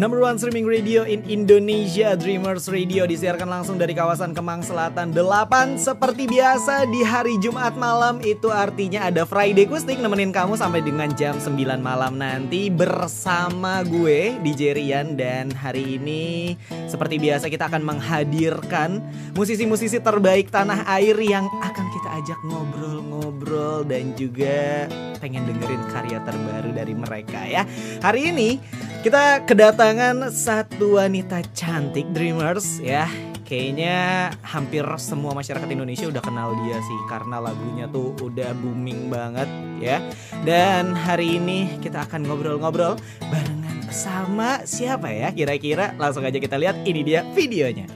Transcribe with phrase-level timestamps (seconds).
[0.00, 5.12] Number one streaming radio in Indonesia Dreamers Radio disiarkan langsung dari kawasan Kemang Selatan.
[5.12, 10.80] 8 Seperti biasa di hari Jumat malam itu artinya ada Friday Kustik Nemenin kamu sampai
[10.80, 11.52] dengan jam 9
[11.84, 16.56] malam nanti Bersama gue DJ Rian Dan hari ini
[16.88, 19.04] seperti biasa kita akan menghadirkan
[19.36, 24.88] Musisi-musisi terbaik tanah air yang akan kita ajak ngobrol-ngobrol Dan juga
[25.20, 27.68] pengen dengerin karya terbaru dari mereka ya.
[28.00, 28.56] Hari ini
[29.00, 33.08] kita kedatangan satu wanita cantik Dreamers ya.
[33.48, 39.48] Kayaknya hampir semua masyarakat Indonesia udah kenal dia sih karena lagunya tuh udah booming banget
[39.80, 40.04] ya.
[40.44, 45.96] Dan hari ini kita akan ngobrol-ngobrol barengan sama siapa ya kira-kira?
[45.96, 47.88] Langsung aja kita lihat ini dia videonya.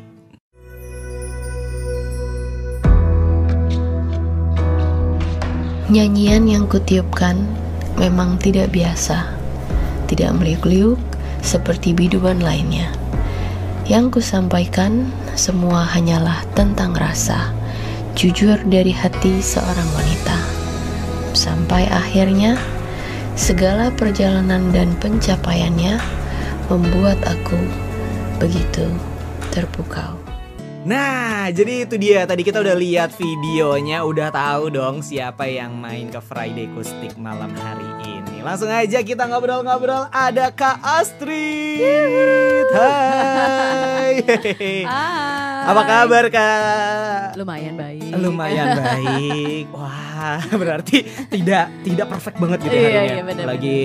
[5.93, 7.45] Nyanyian yang kutiupkan
[8.01, 9.34] memang tidak biasa
[10.15, 10.97] tidak meliuk-liuk
[11.43, 12.89] seperti biduan lainnya.
[13.85, 17.53] Yang kusampaikan semua hanyalah tentang rasa,
[18.17, 20.39] jujur dari hati seorang wanita.
[21.35, 22.57] Sampai akhirnya,
[23.35, 25.99] segala perjalanan dan pencapaiannya
[26.71, 27.59] membuat aku
[28.39, 28.89] begitu
[29.53, 30.17] terpukau.
[30.85, 32.29] Nah, jadi itu dia.
[32.29, 37.53] Tadi kita udah lihat videonya, udah tahu dong siapa yang main ke Friday Kustik malam
[37.57, 38.14] hari ini.
[38.45, 40.05] Langsung aja kita ngobrol-ngobrol.
[40.13, 41.81] Ada Kak Astrid.
[42.69, 44.21] Hai.
[44.21, 44.85] Hai.
[45.65, 47.41] Apa kabar Kak?
[47.41, 48.13] Lumayan baik.
[48.13, 49.65] Lumayan baik.
[49.73, 53.09] Wah, berarti tidak tidak perfect banget gitu ya Iya, hari ini.
[53.09, 53.25] iya, ya?
[53.25, 53.79] bener, Lagi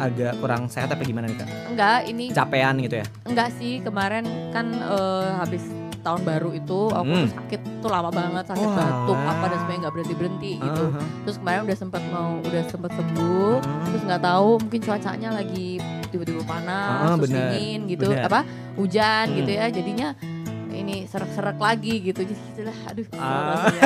[0.00, 1.48] agak kurang sehat apa gimana nih Kak?
[1.68, 3.06] Enggak, ini Capean gitu ya?
[3.28, 5.60] enggak sih kemarin kan eh, habis
[6.00, 7.16] tahun baru itu aku Hmm.
[7.20, 8.76] tuh sakit tuh lama banget sakit Wah.
[8.76, 10.84] batuk apa dan sebenarnya nggak berhenti berhenti gitu.
[10.86, 11.00] Aha.
[11.20, 13.54] Terus kemarin udah sempat mau udah sempat sembuh.
[13.56, 13.84] Hmm.
[13.86, 15.68] Terus nggak tahu mungkin cuacanya lagi
[16.06, 18.26] tiba-tiba panas, Ah, terus bener, dingin gitu, bener.
[18.26, 18.40] apa
[18.74, 19.36] hujan Hmm.
[19.36, 19.64] gitu ya.
[19.68, 20.08] Jadinya
[20.70, 22.20] ini serak-serak lagi gitu.
[22.22, 23.06] Jadi gitulah, aduh.
[23.12, 23.62] Ah.
[23.62, 23.82] rasanya.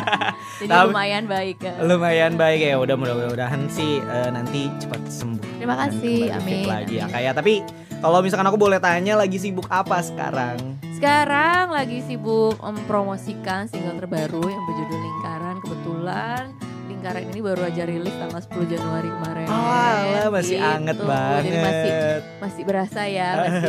[0.58, 1.56] Jadi Tapi- lumayan baik.
[1.58, 1.76] Kak.
[1.80, 2.74] Lumayan baik ya.
[2.76, 5.46] Udah mudah-mudahan sih eh, nanti cepat sembuh.
[5.56, 7.12] Terima kasih, amin, lagi ya amin.
[7.12, 7.32] kayak.
[7.34, 7.54] Tapi
[8.00, 10.56] kalau misalkan aku boleh tanya lagi sibuk apa sekarang?
[10.92, 15.56] Sekarang lagi sibuk mempromosikan single terbaru yang berjudul Lingkaran.
[15.60, 16.42] Kebetulan
[16.88, 19.46] Lingkaran ini baru aja rilis tanggal 10 Januari kemarin.
[19.46, 20.64] Oh, alah, masih Gitu.
[20.66, 21.52] anget Jadi banget.
[21.56, 21.92] masih
[22.36, 23.68] masih berasa ya, masih.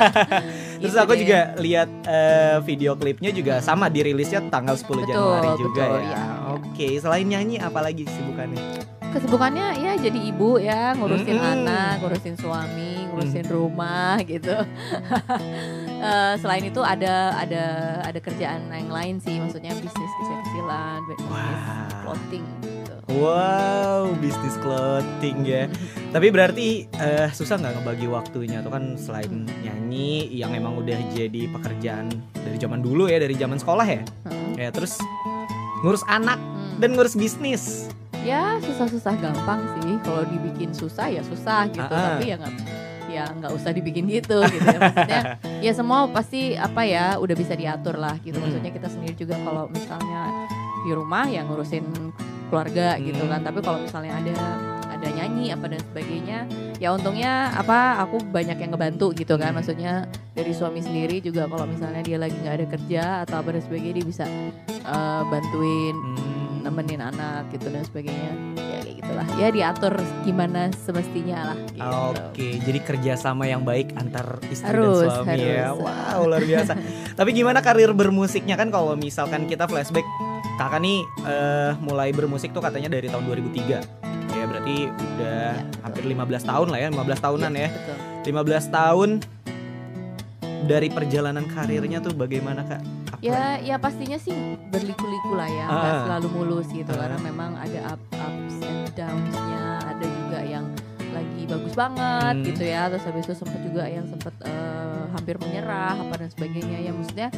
[0.80, 1.20] Terus Gitu aku deh.
[1.20, 6.06] juga lihat eh, video klipnya juga sama dirilisnya tanggal 10 Betul, Januari juga betul, ya.
[6.08, 6.22] iya.
[6.50, 8.62] Oke, selain nyanyi apalagi kesibukannya?
[9.10, 11.52] Kesibukannya ya jadi ibu ya, ngurusin Mm-mm.
[11.66, 14.54] anak, ngurusin suami, ngurusin rumah gitu.
[16.00, 17.64] Eh, selain itu ada ada
[18.00, 21.90] ada kerjaan yang lain sih, maksudnya bisnis kecil-kecilan, bisnis Wah.
[22.06, 22.94] clothing gitu.
[23.10, 25.66] Wow, bisnis clothing ya.
[26.14, 31.50] Tapi berarti eh, susah nggak ngebagi waktunya tuh kan selain nyanyi yang emang udah jadi
[31.50, 34.02] pekerjaan dari zaman dulu ya, dari zaman sekolah ya.
[34.24, 34.50] Heeh.
[34.56, 35.02] Ya terus
[35.82, 36.78] ngurus anak Hmm.
[36.78, 37.90] dan ngurus bisnis.
[38.20, 39.96] Ya susah-susah gampang sih.
[40.00, 41.88] Kalau dibikin susah ya susah gitu.
[41.88, 42.16] Ah.
[42.16, 42.54] Tapi ya nggak
[43.10, 45.22] ya nggak usah dibikin gitu gitu ya maksudnya.
[45.60, 48.36] Ya semua pasti apa ya udah bisa diatur lah gitu.
[48.36, 48.48] Hmm.
[48.48, 50.48] Maksudnya kita sendiri juga kalau misalnya
[50.80, 51.84] di rumah ya ngurusin
[52.48, 53.32] keluarga gitu Hmm.
[53.36, 53.40] kan.
[53.44, 54.36] Tapi kalau misalnya ada
[54.90, 56.38] ada nyanyi apa dan sebagainya
[56.76, 59.56] ya untungnya apa aku banyak yang ngebantu gitu kan Hmm.
[59.56, 59.92] maksudnya
[60.32, 63.94] dari suami sendiri juga kalau misalnya dia lagi nggak ada kerja atau apa dan sebagainya
[63.96, 64.24] dia bisa
[64.68, 66.39] eh, bantuin Hmm.
[66.60, 68.34] Nemenin anak gitu dan sebagainya ya
[68.80, 71.90] kayak gitulah ya diatur gimana semestinya lah gitu.
[72.14, 75.72] Oke, jadi kerjasama yang baik antar istri Harus, dan suami ya.
[75.74, 76.72] Wow, luar biasa.
[77.18, 80.04] Tapi gimana karir bermusiknya kan kalau misalkan kita flashback,
[80.60, 84.30] kakak nih eh, mulai bermusik tuh katanya dari tahun 2003.
[84.30, 85.82] Ya berarti udah Ya, betul.
[85.82, 87.68] hampir 15 tahun lah ya, 15 tahunan ya.
[87.72, 89.10] betul 15 tahun
[90.68, 92.99] dari perjalanan karirnya tuh bagaimana kak?
[93.20, 94.32] Ya ya pastinya sih
[94.66, 96.00] berliku-liku lah ya nggak Ah.
[96.08, 97.04] selalu mulus gitu Ah.
[97.04, 100.64] karena memang ada up ups and downs-nya ada juga yang
[101.10, 102.46] lagi bagus banget Hmm.
[102.46, 106.78] gitu ya terus habis itu sempet juga yang sempet eh, hampir menyerah apa dan sebagainya
[106.80, 107.28] ya maksudnya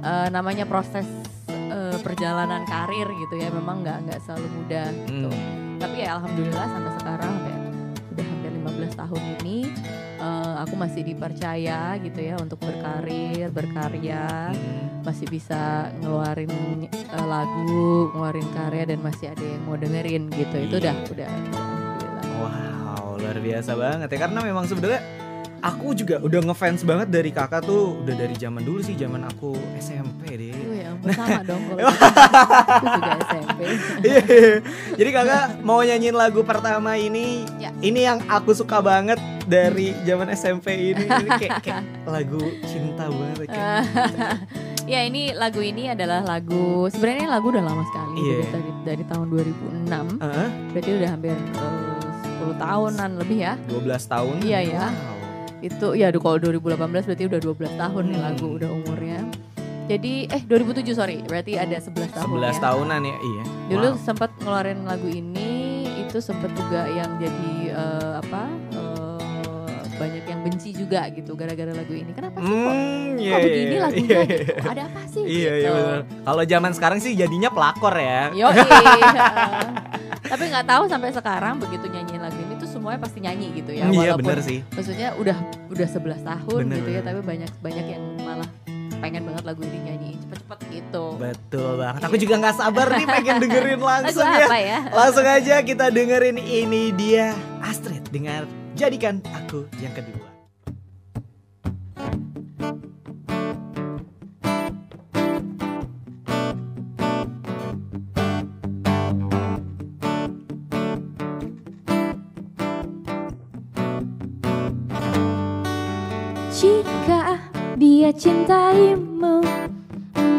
[0.00, 1.08] eh, namanya proses
[1.48, 5.78] eh, perjalanan karir gitu ya memang nggak nggak selalu mudah gitu Hmm.
[5.78, 7.56] tapi ya alhamdulillah sampai sekarang hampir
[8.72, 9.58] 15 tahun ini
[10.16, 15.02] eh, aku masih dipercaya gitu ya untuk berkarir berkarya Hmm.
[15.02, 15.60] masih bisa
[15.96, 16.50] ngeluarin
[16.86, 17.80] eh, lagu
[18.10, 20.82] ngeluarin karya dan masih ada yang mau dengerin gitu itu Iya.
[20.82, 21.30] udah udah
[22.36, 25.00] Wow, luar biasa banget ya karena memang sebenarnya
[25.60, 29.52] aku juga udah ngefans banget dari kakak tuh udah dari zaman dulu sih zaman aku
[29.76, 30.52] SMP deh.
[30.52, 32.06] Aduh ya ampun sama dong kalau gitu.
[32.60, 33.60] Aku juga SMP.
[34.00, 34.20] Iya.
[34.96, 37.70] Jadi kakak mau nyanyiin lagu pertama ini, Ya.
[37.78, 43.46] ini yang aku suka banget dari zaman SMP ini, ini kayak, kayak lagu cinta banget.
[43.46, 43.82] Kayak.
[44.86, 48.38] ya ini lagu ini adalah lagu sebenarnya lagu udah lama sekali Iya.
[48.42, 52.00] dari, dari dari tahun 2006 Heeh, berarti udah hampir eh,
[52.40, 54.34] 10 tahunan lebih ya 12 tahun.
[54.40, 54.86] Iya, ya.
[54.88, 55.09] Wow.
[55.60, 58.26] Itu ya kalau 2018 berarti udah 12 tahun nih Hmm.
[58.26, 59.18] lagu udah umurnya
[59.86, 63.42] jadi eh 2007 sorry berarti ada 11 tahun 11 ya tahunan ya, iya.
[63.68, 63.98] dulu Wow.
[63.98, 65.50] sempat ngeluarin lagu ini
[66.00, 68.42] itu sempat juga yang jadi eh, apa
[68.72, 69.18] eh,
[69.94, 73.44] banyak yang benci juga gitu gara-gara lagu ini kenapa sih kok Hmm, iya, kok iya,
[73.44, 75.74] begini iya, lagunya iya, gitu ada apa sih Iya, iya gitu.
[75.76, 76.00] benar.
[76.24, 78.22] Kalau zaman sekarang sih jadinya pelakor ya.
[78.32, 78.48] Yo,
[80.30, 82.49] tapi nggak tahu sampai sekarang begitu nyanyiin lagu ini
[82.80, 83.84] semuanya pasti nyanyi gitu ya.
[83.92, 84.64] Iya bener sih.
[84.72, 85.36] maksudnya udah
[85.68, 88.48] udah 11 tahun Bener, gitu ya, tapi banyak banyak yang malah
[89.00, 91.04] pengen banget lagu ini nyanyiin cepet-cepet gitu.
[91.20, 92.00] Betul banget.
[92.08, 94.46] Aku juga nggak sabar nih pengen dengerin Lagu langsung ya.
[94.48, 94.78] apa ya?
[94.88, 100.29] Langsung aja kita dengerin ini dia Astrid dengan Jadikan Aku Yang Kedua.
[118.14, 119.42] Cintaimu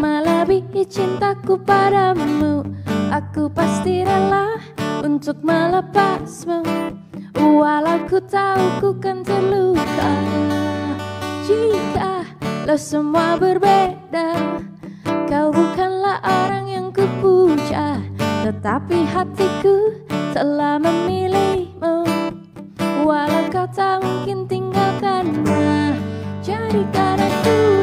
[0.01, 2.65] Melebihi cintaku padamu.
[3.13, 4.57] Aku pasti rela
[5.05, 6.65] untuk melepasmu.
[7.37, 10.13] Walau ku tahu ku kan terluka.
[11.45, 12.25] Jika
[12.65, 14.35] lo semua berbeda.
[15.31, 18.03] Kau bukanlah orang yang kupuja
[18.43, 19.95] Tetapi hatiku
[20.35, 22.03] telah memilihmu.
[23.05, 26.10] Walau kau tak mungkin tinggalkannya
[26.71, 27.80] Jadikan aku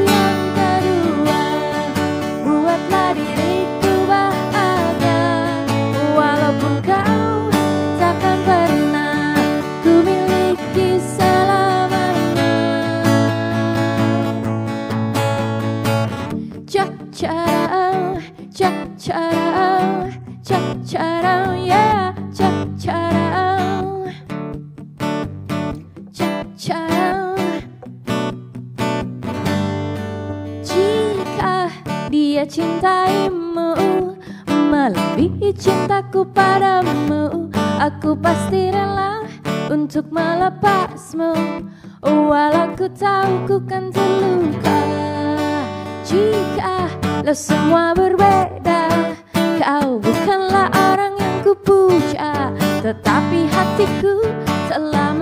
[32.48, 33.76] cintaimu
[34.48, 39.28] melebihi cintaku padamu, aku pasti rela
[39.68, 41.36] untuk melepasmu.
[41.98, 44.78] Walau ku tahu ku kan terluka
[46.06, 46.86] Jika
[47.26, 48.86] lo semua berbeda
[49.58, 52.54] Kau bukanlah orang yang kupuja
[52.86, 54.30] Tetapi hatiku
[54.70, 55.17] telah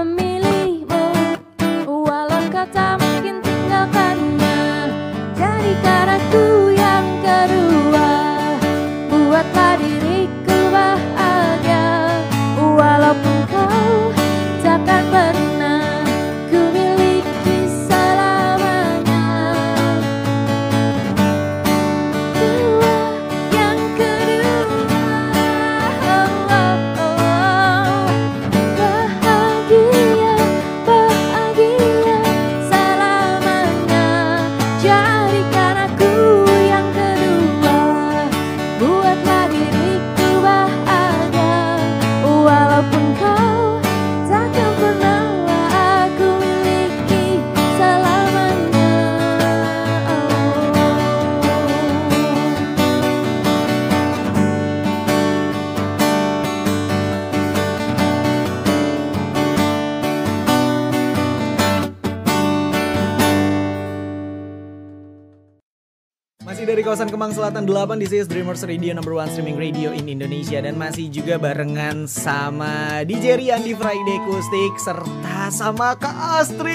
[67.47, 71.39] Selatan 8 di is Dreamers Radio number one streaming radio in Indonesia dan masih juga
[71.39, 76.67] barengan sama DJ Rian di Friday Acoustic serta sama Kak Astrid.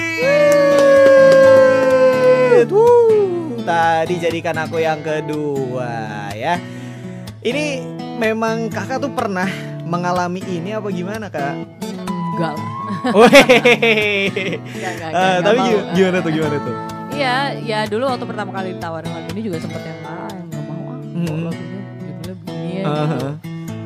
[3.68, 6.56] Tadi jadikan aku yang kedua ya.
[7.44, 7.84] Ini
[8.16, 9.52] memang kakak tuh pernah
[9.84, 11.52] mengalami ini apa gimana kak?
[12.32, 12.68] Enggak lah.
[15.12, 15.60] Eh, tapi
[15.92, 16.76] gimana tuh gimana tuh?
[17.12, 20.01] Iya, ya dulu waktu pertama kali ditawarin lagu ini juga sempet yang
[21.24, 21.44] Hmm.
[21.46, 23.28] lagunya judulnya begini ya gitu.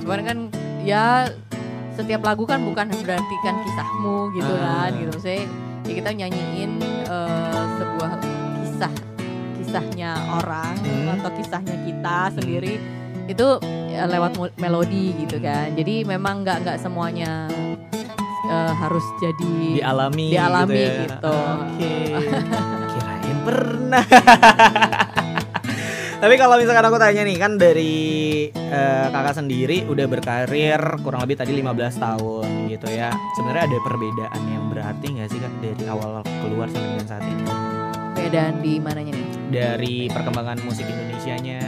[0.03, 0.39] Cuman kan
[0.83, 1.05] ya
[1.93, 4.87] setiap lagu kan bukan berarti kan kisahmu gitu Ah.
[4.87, 5.17] kan gitu.
[5.19, 5.43] Saya
[5.83, 6.73] ya kita nyanyiin
[7.07, 8.11] eh, sebuah
[8.57, 8.93] kisah
[9.57, 11.17] kisahnya orang Hmm.
[11.17, 12.77] atau kisahnya kita sendiri
[13.27, 13.47] itu
[13.91, 15.75] ya, lewat melodi gitu kan.
[15.75, 17.51] Jadi memang nggak nggak semuanya
[18.47, 21.03] eh, harus jadi dialami dialami gitu, ya.
[21.11, 21.35] gitu.
[21.35, 21.95] Oke.
[22.93, 24.05] Kirain pernah.
[26.17, 27.97] Tapi kalau misalkan aku tanya nih kan dari
[28.49, 33.13] eh, kakak sendiri udah berkarir kurang lebih tadi 15 tahun gitu ya.
[33.37, 37.45] Sebenarnya ada perbedaan yang berarti nggak sih kak dari awal keluar sampai dengan saat ini?
[38.17, 39.29] perbedaan di mananya nih?
[39.55, 41.63] Dari perkembangan musik Indonesianya.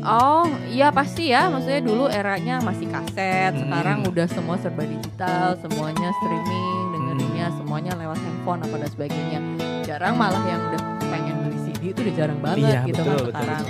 [0.00, 3.68] Oh iya pasti ya Maksudnya dulu eranya masih kaset Hmm.
[3.68, 9.38] Sekarang udah semua serba digital Semuanya streaming Dengerinnya semuanya lewat handphone apa dan sebagainya
[9.84, 13.12] Jarang malah yang udah pengen beli CD itu udah jarang banget Iya, gitu betul, kan
[13.12, 13.64] betul, sekarang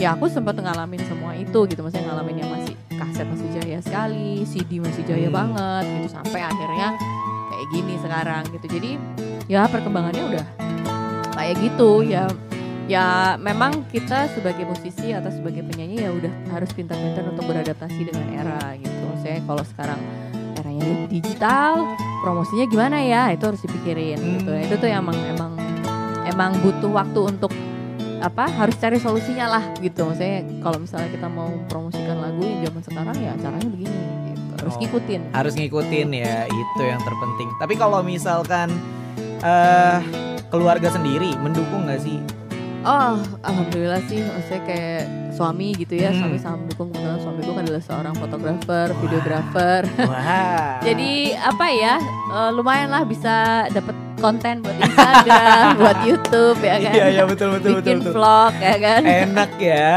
[0.00, 4.48] Ya aku sempat ngalamin semua itu gitu Maksudnya ngalamin yang masih kaset masih jaya sekali
[4.48, 5.36] CD masih jaya Hmm.
[5.36, 6.96] banget gitu Sampai akhirnya
[7.52, 8.90] kayak gini sekarang gitu Jadi
[9.44, 10.44] ya perkembangannya udah
[11.36, 12.24] kayak gitu ya
[12.84, 18.26] ya memang kita sebagai musisi atau sebagai penyanyi ya udah harus pintar-pintar untuk beradaptasi dengan
[18.34, 19.06] era gitu.
[19.22, 20.00] Saya kalau sekarang
[20.58, 21.86] eranya digital,
[22.20, 23.30] promosinya gimana ya?
[23.30, 24.50] Itu harus dipikirin gitu.
[24.50, 24.64] Hmm.
[24.66, 25.54] Itu tuh emang emang
[26.26, 27.54] emang butuh waktu untuk
[28.20, 30.04] apa harus cari solusinya lah gitu.
[30.04, 33.98] Maksudnya kalau misalnya kita mau promosikan lagu yang zaman sekarang ya caranya begini
[34.28, 34.42] gitu.
[34.56, 34.78] Harus Oh.
[34.78, 35.20] ngikutin.
[35.32, 38.68] harus ngikutin ya itu yang terpenting tapi kalau misalkan
[39.40, 39.98] eh
[40.46, 42.20] keluarga sendiri mendukung nggak sih
[42.80, 43.12] Oh,
[43.44, 45.02] alhamdulillah sih, maksudnya kayak
[45.36, 46.24] suami gitu ya, Hmm.
[46.24, 46.88] suami sangat mendukung.
[46.88, 49.82] Kebetulan suamiku kan adalah seorang fotografer, videografer.
[50.88, 52.00] Jadi apa ya,
[52.32, 56.92] eh, lumayan lah bisa dapat konten buat Instagram, buat YouTube ya kan.
[56.92, 58.12] iya iya betul betul betul, Bikin betul.
[58.14, 59.00] vlog ya kan.
[59.02, 59.90] enak ya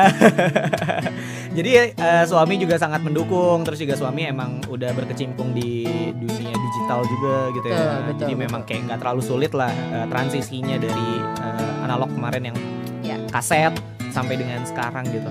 [1.57, 7.05] jadi eh, suami juga sangat mendukung terus juga suami emang udah berkecimpung di dunia digital
[7.05, 8.43] juga gitu ya Betul, betul, jadi betul.
[8.43, 12.57] memang kayak nggak terlalu sulit lah eh, transisinya dari eh, analog kemarin yang
[13.03, 13.19] Ya.
[13.27, 13.75] kaset
[14.09, 15.27] sampai dengan sekarang gitu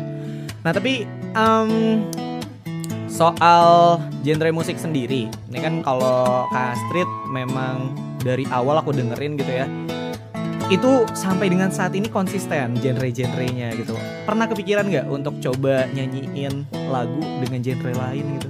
[0.61, 2.05] nah tapi em,
[3.09, 9.53] soal genre musik sendiri ini kan kalau Kak Astrid memang dari awal aku dengerin gitu
[9.53, 9.67] ya
[10.71, 13.93] itu sampai dengan saat ini konsisten genre-genrenya gitu.
[14.25, 18.49] Pernah kepikiran nggak untuk coba nyanyiin lagu dengan genre lain gitu?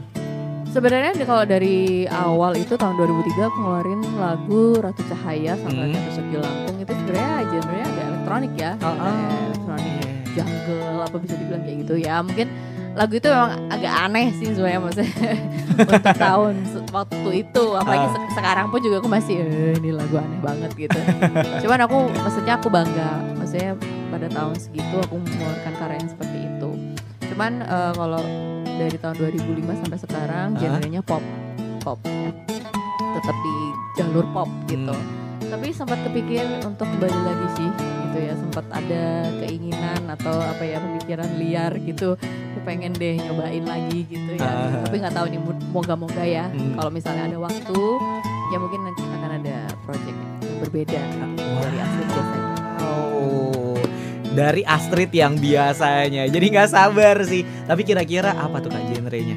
[0.70, 5.98] Sebenarnya kalau dari awal itu tahun 2003 aku ngeluarin lagu Ratu Cahaya sama Hmm.
[5.98, 8.72] Ratu Lampung itu sebenarnya genre-nya ada elektronik ya.
[8.78, 9.10] Oh, Ada
[9.42, 9.94] elektronik
[10.32, 12.46] jungle apa bisa dibilang kayak gitu ya mungkin
[12.92, 15.32] lagu itu memang agak aneh sih sebenarnya maksudnya
[15.82, 16.54] untuk tahun
[16.90, 20.98] waktu itu apalagi se- sekarang pun juga aku masih eh, ini lagu aneh banget gitu
[21.62, 23.72] cuman aku maksudnya aku bangga maksudnya
[24.06, 26.70] pada tahun segitu aku mengeluarkan karya yang seperti itu
[27.26, 28.22] cuman eh, kalau
[28.74, 30.58] dari tahun 2005 sampai sekarang Ah.
[30.58, 31.24] genrenya pop
[31.80, 32.28] pop ya.
[33.14, 33.54] tetap di
[33.94, 35.31] jalur pop gitu Hmm.
[35.52, 37.68] Tapi sempat kepikir untuk kembali lagi sih
[38.02, 39.04] gitu ya sempat ada
[39.38, 42.16] keinginan atau apa ya pemikiran liar gitu
[42.62, 44.86] pengen deh nyobain lagi gitu ya Ah.
[44.86, 46.78] tapi nggak tahu nih moga-moga ya Hmm.
[46.78, 47.80] kalau misalnya ada waktu
[48.48, 51.02] ya mungkin nanti akan ada project yang berbeda
[51.58, 52.40] dari asli biasanya
[52.82, 53.76] Oh,
[54.32, 56.24] dari Astrid yang biasanya.
[56.24, 57.44] Jadi nggak sabar sih.
[57.62, 59.36] Tapi kira-kira apa tuh kak genrenya?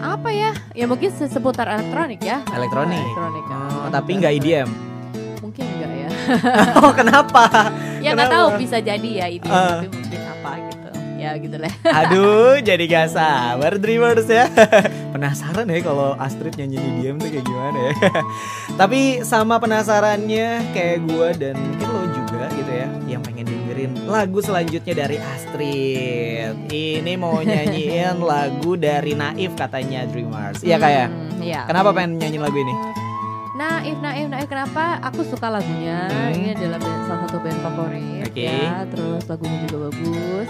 [0.00, 2.96] apa ya ya mungkin se- seputar elektronik ya Elektronik.
[2.96, 3.58] elektronik ya.
[3.76, 4.70] Oh, tapi nggak IDM.
[6.30, 7.42] Ya oh kenapa?
[7.98, 9.78] ya nggak tahu bisa jadi ya ide Ah.
[9.78, 14.48] tapi mungkin apa gitu ya gitu lah Aduh, jadi gak sabar Dreamers ya.
[15.12, 17.92] Penasaran ya kalau Astrid nyanyi di DM tuh kayak gimana ya.
[18.72, 24.40] Tapi sama penasarannya kayak gua dan mungkin lo juga gitu ya yang pengen dengerin lagu
[24.40, 26.56] selanjutnya dari Astrid.
[26.66, 30.64] Ini mau nyanyiin lagu dari Naif katanya Dreamers.
[30.64, 31.08] Iya kayak.
[31.10, 31.68] Hmm, iya.
[31.68, 32.74] Kenapa pengen nyanyiin lagu ini?
[33.60, 34.48] Naif, naif, naif.
[34.48, 34.96] Kenapa?
[35.04, 36.08] Aku suka lagunya.
[36.08, 36.32] Hmm.
[36.32, 38.40] Ini adalah band, salah satu band favorit Oke.
[38.40, 38.88] ya.
[38.88, 40.48] Terus lagunya juga bagus.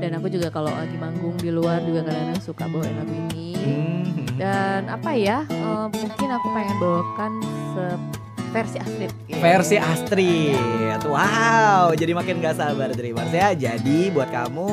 [0.00, 3.52] Dan aku juga kalau lagi manggung di luar juga kadang-kadang suka bawain lagu ini.
[3.52, 4.24] Hmm.
[4.40, 5.44] Dan apa ya?
[5.44, 7.32] eh, mungkin aku pengen bawakan
[7.76, 8.00] se-
[8.48, 9.12] versi Astrid.
[9.24, 9.36] gitu.
[9.40, 14.68] Versi Astrid Wow Jadi makin gak sabar Dreamers ya Jadi buat kamu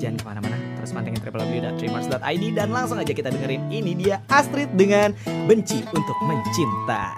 [0.00, 0.57] Jangan ke mana-mana
[0.88, 5.12] Terus pantengin www.dreamers.id Dan langsung aja kita dengerin Ini dia Astrid dengan
[5.44, 7.12] Benci untuk Mencinta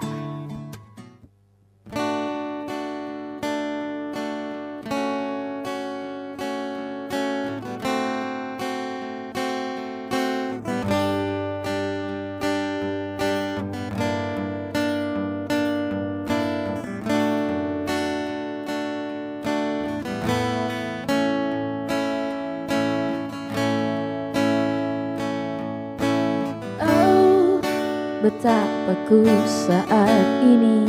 [29.11, 29.27] hidupku
[29.67, 30.87] saat ini.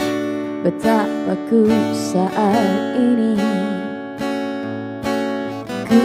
[0.66, 3.38] betapa ku saat ini.
[5.86, 6.02] Ku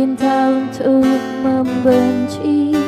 [0.00, 1.04] cinta untuk
[1.44, 2.79] membenci Membencimu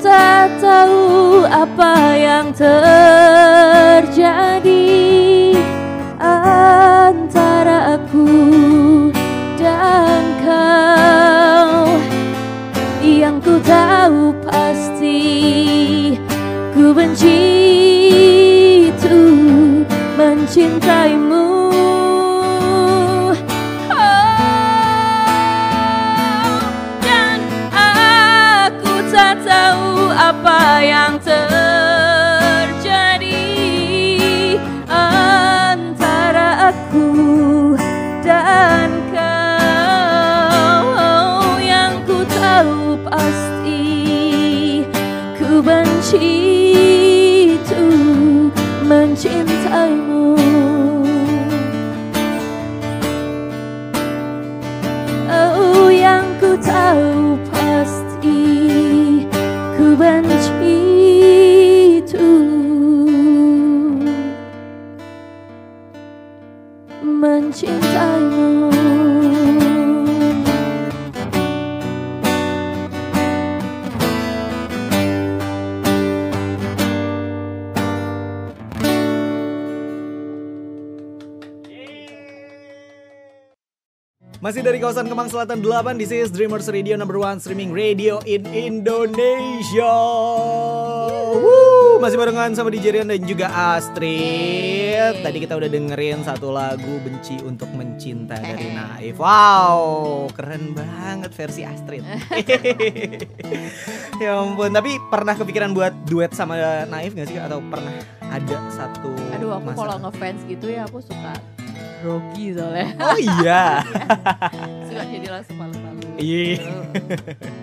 [0.00, 3.96] tak tahu apa yang terjadi
[6.20, 8.28] antara aku
[9.56, 11.96] dan kau.
[13.00, 15.20] Yang ku tahu pasti
[16.76, 17.40] ku benci
[18.92, 19.88] untuk
[20.20, 21.15] mencintaimu.
[84.46, 88.46] Masih dari kawasan Kemang Selatan 8 This is Dreamers Radio number one streaming radio in
[88.46, 89.90] Indonesia.
[91.34, 95.18] Woo, Masih barengan sama DJ Rian dan juga Astrid.
[95.18, 99.18] Tadi kita udah dengerin satu lagu Benci Untuk Mencinta dari Naif.
[99.18, 102.06] Wow keren banget versi Astrid.
[104.22, 107.42] Ya ampun Tapi pernah kepikiran buat duet sama Naif gak sih?
[107.42, 111.55] Atau pernah ada satu Aduh aku masa- kalau ngefans gitu ya aku suka
[112.06, 113.82] grogi soalnya Oh iya
[114.86, 116.56] Suka jadi langsung malu-malu Iya.
[116.56, 116.72] gitu.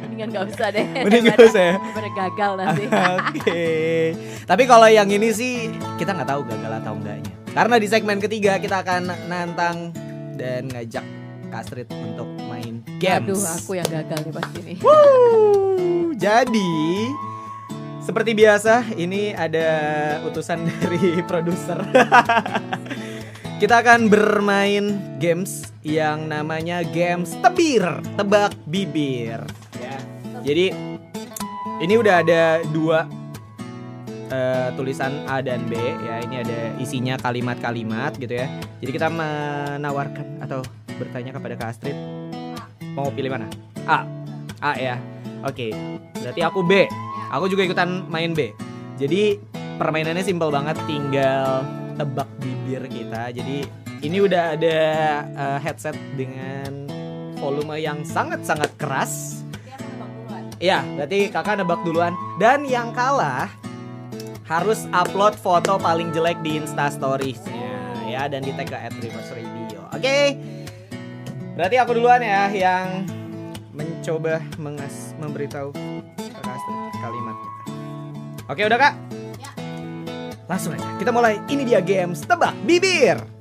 [0.06, 1.76] Mendingan gak usah deh Mending gak usah ya?
[2.14, 2.84] Gagal nanti
[3.18, 3.66] Oke.
[4.46, 5.66] Tapi kalau yang ini sih
[5.98, 7.34] kita nggak tahu gagal atau enggaknya.
[7.50, 9.90] Karena di segmen ketiga kita akan nantang
[10.38, 11.02] dan ngajak
[11.50, 13.26] Kak Astrid untuk main games.
[13.26, 14.78] Aduh aku yang gagal nih pasti nih
[16.16, 16.72] Jadi
[18.00, 19.68] seperti biasa ini ada
[20.24, 21.82] utusan dari produser.
[23.64, 27.80] Kita akan bermain games yang namanya games tebir,
[28.20, 29.40] tebak bibir.
[29.80, 29.96] Ya.
[30.44, 30.76] Jadi
[31.80, 33.08] ini udah ada dua
[34.28, 36.20] eh, tulisan A dan B ya.
[36.28, 38.52] Ini ada isinya kalimat-kalimat gitu ya.
[38.84, 40.60] Jadi kita menawarkan atau
[41.00, 41.96] bertanya kepada Kak Astrid
[43.00, 43.48] mau pilih mana?
[43.88, 44.04] A.
[44.60, 45.00] A ya.
[45.48, 45.72] Oke.
[46.20, 46.84] Berarti aku B.
[47.32, 48.52] Aku juga ikutan main B.
[49.00, 49.40] Jadi
[49.80, 51.64] permainannya simpel banget tinggal
[51.96, 53.30] tebak bibir kita.
[53.30, 53.68] Jadi
[54.02, 54.80] ini udah ada
[55.26, 56.90] eh, headset dengan
[57.38, 59.44] volume yang sangat-sangat keras.
[60.64, 62.16] Iya, berarti kakak nebak duluan.
[62.40, 63.52] Dan yang kalah
[64.48, 67.74] harus upload foto paling jelek di Insta Stories-nya
[68.08, 69.82] ya dan di tag ke @dreamers_radio.
[69.92, 70.38] Oke.
[71.54, 73.06] Berarti aku duluan ya yang
[73.74, 75.74] mencoba mengas memberitahu
[77.02, 77.52] kalimatnya.
[78.48, 79.23] Oke, udah Kak?
[80.48, 80.86] Langsung aja.
[81.00, 81.40] Kita mulai.
[81.48, 83.33] Ini dia games tebak bibir.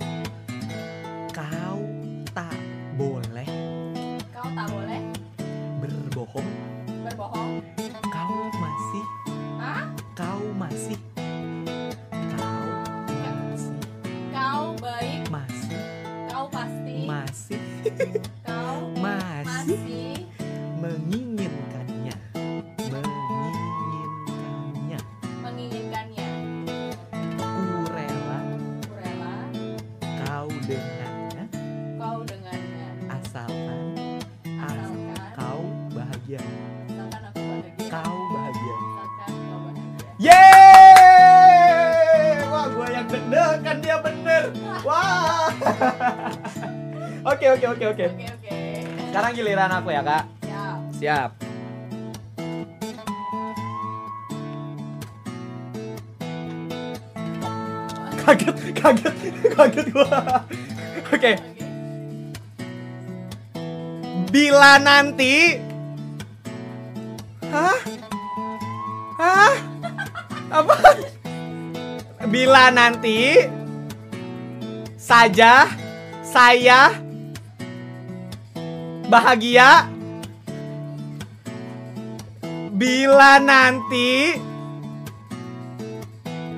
[49.33, 50.25] Sekarang giliran aku ya, Kak.
[50.45, 50.79] Siap.
[51.01, 51.31] Siap.
[58.21, 59.15] Kaget, kaget,
[59.57, 60.45] kaget gua.
[61.09, 61.33] Oke, Oke.
[64.29, 65.57] bila nanti
[67.49, 67.81] Hah?
[69.17, 69.55] Hah?
[70.53, 70.77] Apa?
[72.29, 73.49] Bila nanti
[75.01, 75.73] saja
[76.21, 77.12] saya
[79.13, 79.93] bahagia.
[82.73, 84.41] Bila nanti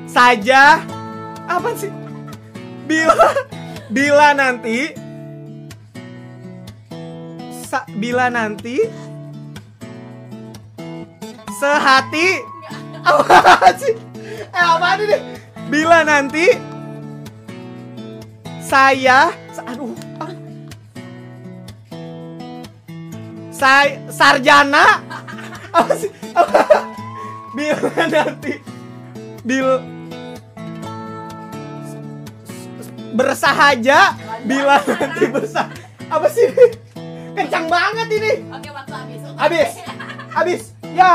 [0.07, 0.79] saja
[1.51, 1.91] apa sih?
[2.87, 3.29] Bila
[3.91, 4.95] bila nanti
[7.67, 8.79] sa- bila nanti
[11.59, 12.29] sehati
[13.03, 13.95] apa sih?
[14.55, 15.19] Eh apa ini?
[15.69, 16.47] Bila nanti
[18.65, 19.29] saya
[23.65, 25.01] saya sarjana?
[25.73, 26.13] Apa sih?
[26.37, 26.61] Apa?
[27.57, 28.61] bila nanti.
[29.41, 29.81] Bil.
[33.17, 34.13] Bersahaja?
[34.45, 35.73] Bila nanti bersah
[36.13, 36.45] apa sih?
[37.33, 38.33] Kencang banget ini.
[38.53, 39.21] Oke waktu habis.
[39.41, 39.71] Habis.
[40.29, 40.63] habis.
[40.93, 41.15] Ya.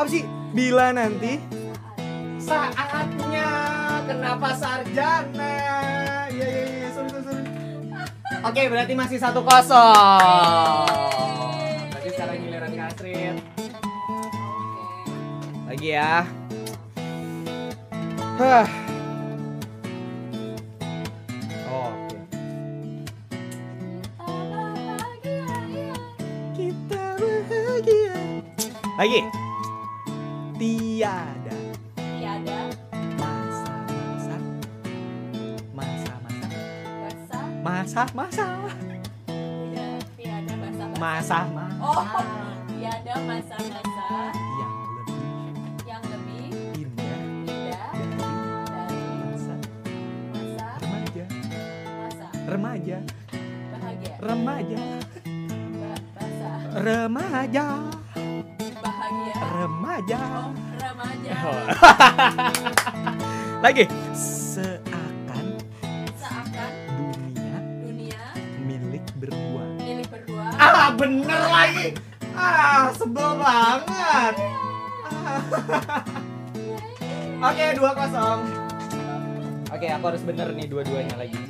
[0.00, 0.24] Apa sih?
[0.56, 1.36] Bila nanti
[2.40, 3.50] saatnya
[4.08, 6.15] kenapa sarjana
[8.46, 10.86] oke berarti masih satu kosong
[11.90, 13.34] berarti sekarang giliran Kasrin
[15.66, 16.22] lagi ya
[18.36, 18.68] Hah.
[21.72, 22.20] Oke.
[26.52, 28.20] Kita bahagia.
[29.00, 29.20] Lagi.
[30.60, 31.35] Tiada
[37.76, 38.48] bahasa masa-masa
[39.28, 41.40] tidak tiada bahasa masa-masa
[41.76, 42.00] Oh,
[42.72, 44.08] tiada masa-masa
[44.56, 45.20] yang lebih
[45.84, 47.20] yang lebih indah.
[47.36, 47.92] indah.
[48.72, 49.54] Dari masa
[50.32, 51.24] masa remaja.
[52.00, 52.98] Masa remaja.
[53.68, 54.14] Bahagia.
[54.24, 54.80] remaja.
[56.16, 56.48] Bahasa
[56.80, 57.66] remaja.
[58.80, 59.36] Bahagia.
[59.52, 60.20] remaja.
[60.24, 60.48] Oh,
[60.80, 61.34] remaja.
[63.64, 63.84] lagi
[71.06, 71.86] bener lagi.
[72.36, 74.34] Ah sebel banget.
[75.06, 75.40] Ah.
[77.50, 78.40] oke dua kosong.
[79.70, 81.40] Oke aku harus bener nih dua-duanya lagi.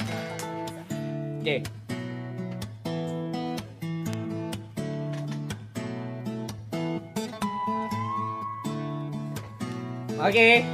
[1.40, 1.62] Oke.
[10.16, 10.64] Oke.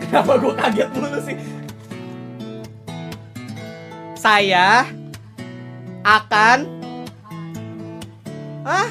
[0.00, 1.36] Kenapa gue kaget mulu sih?
[4.16, 4.88] Saya
[6.02, 6.83] akan
[8.64, 8.88] ah.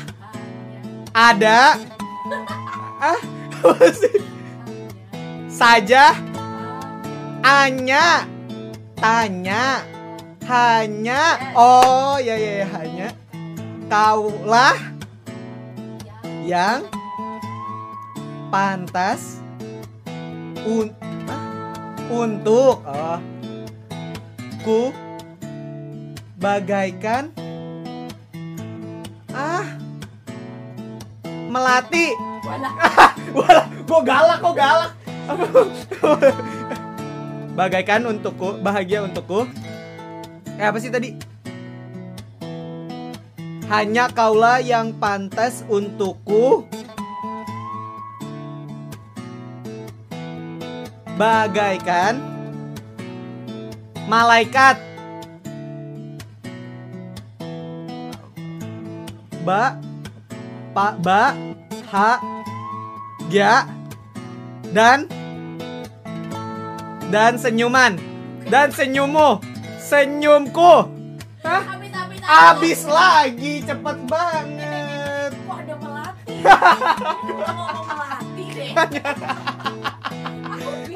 [1.14, 1.82] Ada.
[3.02, 3.22] Ah.
[5.50, 6.14] Saja.
[7.42, 8.26] Hanya.
[8.98, 9.84] Tanya.
[10.46, 11.22] Hanya.
[11.58, 13.10] Oh ya ya ya, hanya.
[13.90, 14.78] Kaulah
[16.46, 16.88] yang.
[18.54, 19.42] Pantas.
[20.64, 20.94] Un
[21.26, 22.86] ah, untuk.
[22.86, 23.20] Oh.
[24.62, 24.94] Ku.
[26.40, 27.32] Bagaikan
[31.54, 32.34] melati
[33.38, 34.92] Walah, kok galak, kok galak.
[37.58, 39.48] Bagaikan untukku, bahagia untukku.
[40.60, 41.16] Eh apa sih tadi?
[43.72, 46.68] Hanya kaulah yang pantas untukku.
[51.16, 52.20] Bagaikan
[54.04, 54.76] Malaikat.
[59.48, 59.80] Ba
[60.74, 61.38] Pak Ba
[61.94, 62.18] Ha
[63.30, 63.70] Ga
[64.74, 65.06] dan
[67.14, 67.94] dan senyuman
[68.50, 69.38] dan senyummu
[69.78, 70.90] senyumku
[71.46, 71.62] Hah?
[72.24, 76.36] Abis lagi cepet banget Kok ada melati?
[76.42, 78.72] Udah ngomong melati deh.
[78.74, 78.98] Aku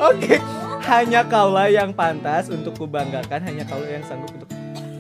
[0.10, 0.36] Oke.
[0.88, 4.48] Hanya kaulah yang pantas untuk kubanggakan Hanya kaulah yang sanggup untuk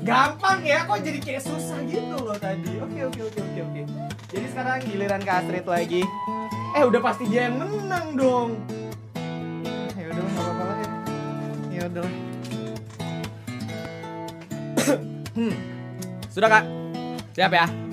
[0.03, 3.81] Gampang ya, kok jadi kayak susah gitu loh tadi Oke oke oke oke oke
[4.37, 6.05] Jadi sekarang giliran ke Astrid lagi.
[6.77, 8.49] Eh udah pasti dia yang menang dong.
[9.97, 10.89] Ya udah nggak apa-apa lah ya.
[11.73, 12.13] Ya udah lah.
[15.33, 15.55] hmm.
[16.29, 16.65] Sudah kak?
[17.33, 17.86] Siap ya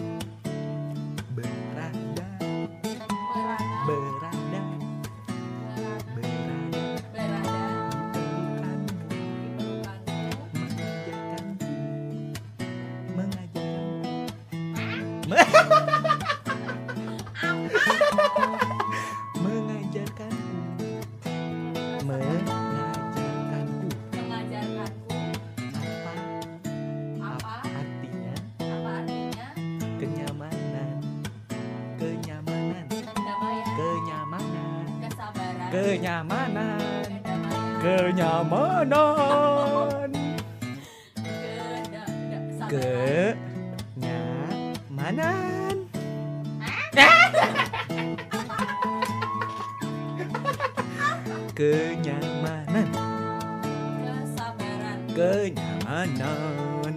[56.25, 56.95] kenyamanan.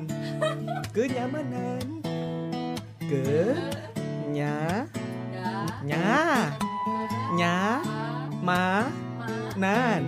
[0.96, 1.86] Kenyamanan.
[3.08, 4.56] Kenya
[5.32, 5.52] da,
[5.84, 6.12] nya.
[7.36, 7.58] Nya.
[8.44, 8.88] Ma.
[9.58, 10.04] Nan.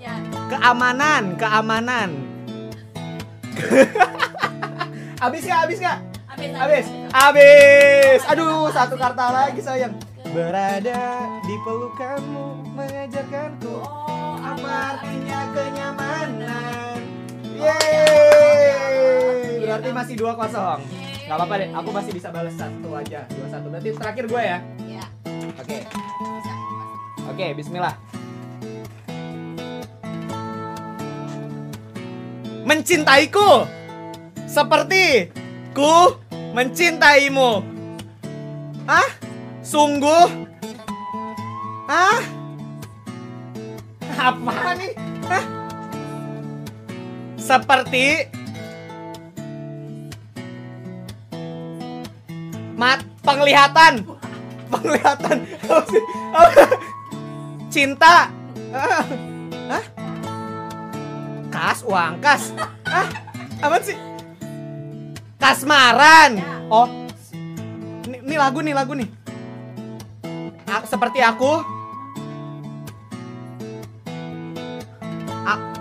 [0.00, 0.14] Ya,
[0.48, 1.36] keamanan.
[1.36, 2.10] Keamanan.
[5.24, 5.98] Habis gak habis gak
[6.28, 6.86] habis, habis.
[7.16, 8.20] Habis.
[8.28, 9.96] Aduh satu karta lagi sayang.
[10.34, 15.40] Berada di pelukanmu mengajarkanku Oh, apa artinya?
[15.54, 16.93] kenyamanan
[17.54, 18.74] Yeay!
[19.62, 20.80] Berarti masih dua kosong.
[20.82, 21.12] Yeay.
[21.24, 23.66] nggak apa-apa deh aku masih bisa balas satu aja dua satu.
[23.72, 24.58] Berarti terakhir gue ya?
[24.84, 25.04] Ya,
[25.56, 25.78] oke.
[25.88, 26.52] Bisa.
[27.30, 27.94] oke Bismillah.
[32.64, 33.64] Mencintaiku
[34.44, 35.32] seperti
[35.72, 36.20] ku
[36.52, 37.64] mencintaimu.
[38.84, 39.08] Ah
[39.64, 40.28] sungguh?
[41.88, 42.20] Ah
[44.28, 45.03] apa nih?
[47.44, 48.24] Seperti
[52.80, 54.00] mat penglihatan.
[54.72, 55.36] Penglihatan.
[57.68, 58.32] Cinta.
[58.72, 59.04] Ah.
[61.52, 62.50] Kas uang kas.
[62.88, 63.06] Ah
[63.60, 63.96] apa sih?
[65.36, 66.40] Kasmaran.
[66.72, 66.88] Oh.
[68.08, 69.08] Ini, ini lagu nih lagu nih.
[70.64, 71.73] A- seperti aku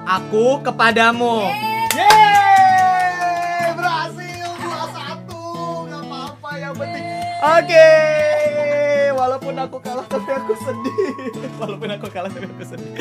[0.03, 1.47] aku kepadamu.
[1.95, 3.71] Yeay!
[3.75, 5.41] Berhasil dua satu.
[5.87, 7.05] Nggak apa-apa yang penting.
[7.43, 8.32] Oke
[9.23, 11.15] walaupun aku kalah tapi aku sedih.
[11.63, 12.91] Walaupun aku kalah tapi aku sedih.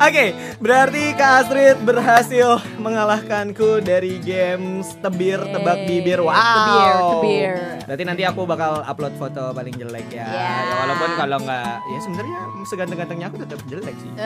[0.00, 0.24] Oke
[0.56, 6.24] berarti Kak Astrid berhasil mengalahkanku dari games tebir tebak bibir.
[6.24, 6.32] Wow.
[6.32, 7.54] tebir, tebir.
[7.84, 10.48] berarti nanti aku bakal upload foto paling jelek ya, Ya.
[10.64, 14.10] Ya, walaupun kalau nggak ya sebenarnya seganteng-gantengnya aku tetap jelek sih.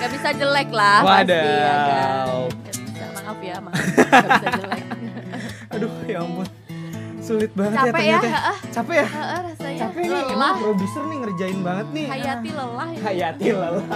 [0.00, 1.28] Gak bisa jelek lah Wadaw.
[1.28, 2.16] pasti ya kan?
[2.40, 3.76] Nggak bisa, maaf ya maaf.
[4.00, 4.84] Gak bisa jelek.
[5.76, 6.59] Aduh ya ampun
[7.30, 7.94] sulit banget Capek ya?
[7.94, 8.28] ya, ternyata.
[8.34, 8.56] Heeh.
[8.74, 9.06] capek ya?
[9.46, 9.78] Rasanya.
[9.86, 12.06] Capek nih emang lelah produser nih ngerjain banget nih.
[12.10, 13.02] Hayati lelah ini.
[13.06, 13.86] Hayati lelah.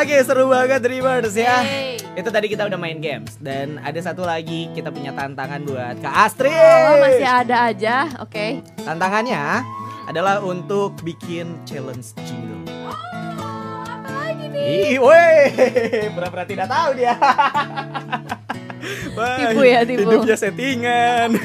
[0.00, 1.60] Oke seru banget Dreamers ya.
[1.60, 2.00] Yeay.
[2.16, 3.36] Itu tadi kita udah main games.
[3.36, 6.56] Dan ada satu lagi kita punya tantangan buat Kak Astrid.
[6.88, 8.08] Oh masih ada aja.
[8.24, 8.64] Oke.
[8.80, 9.60] Tantangannya
[10.08, 12.64] adalah untuk bikin challenge jingle.
[12.88, 12.96] Oh,
[13.84, 14.96] Apa lagi nih?
[14.96, 15.44] Ih, weh,
[16.12, 17.14] pura-pura tidak tahu dia.
[19.14, 20.02] Wah, Tipu ya, tipu.
[20.04, 21.28] Hidupnya settingan.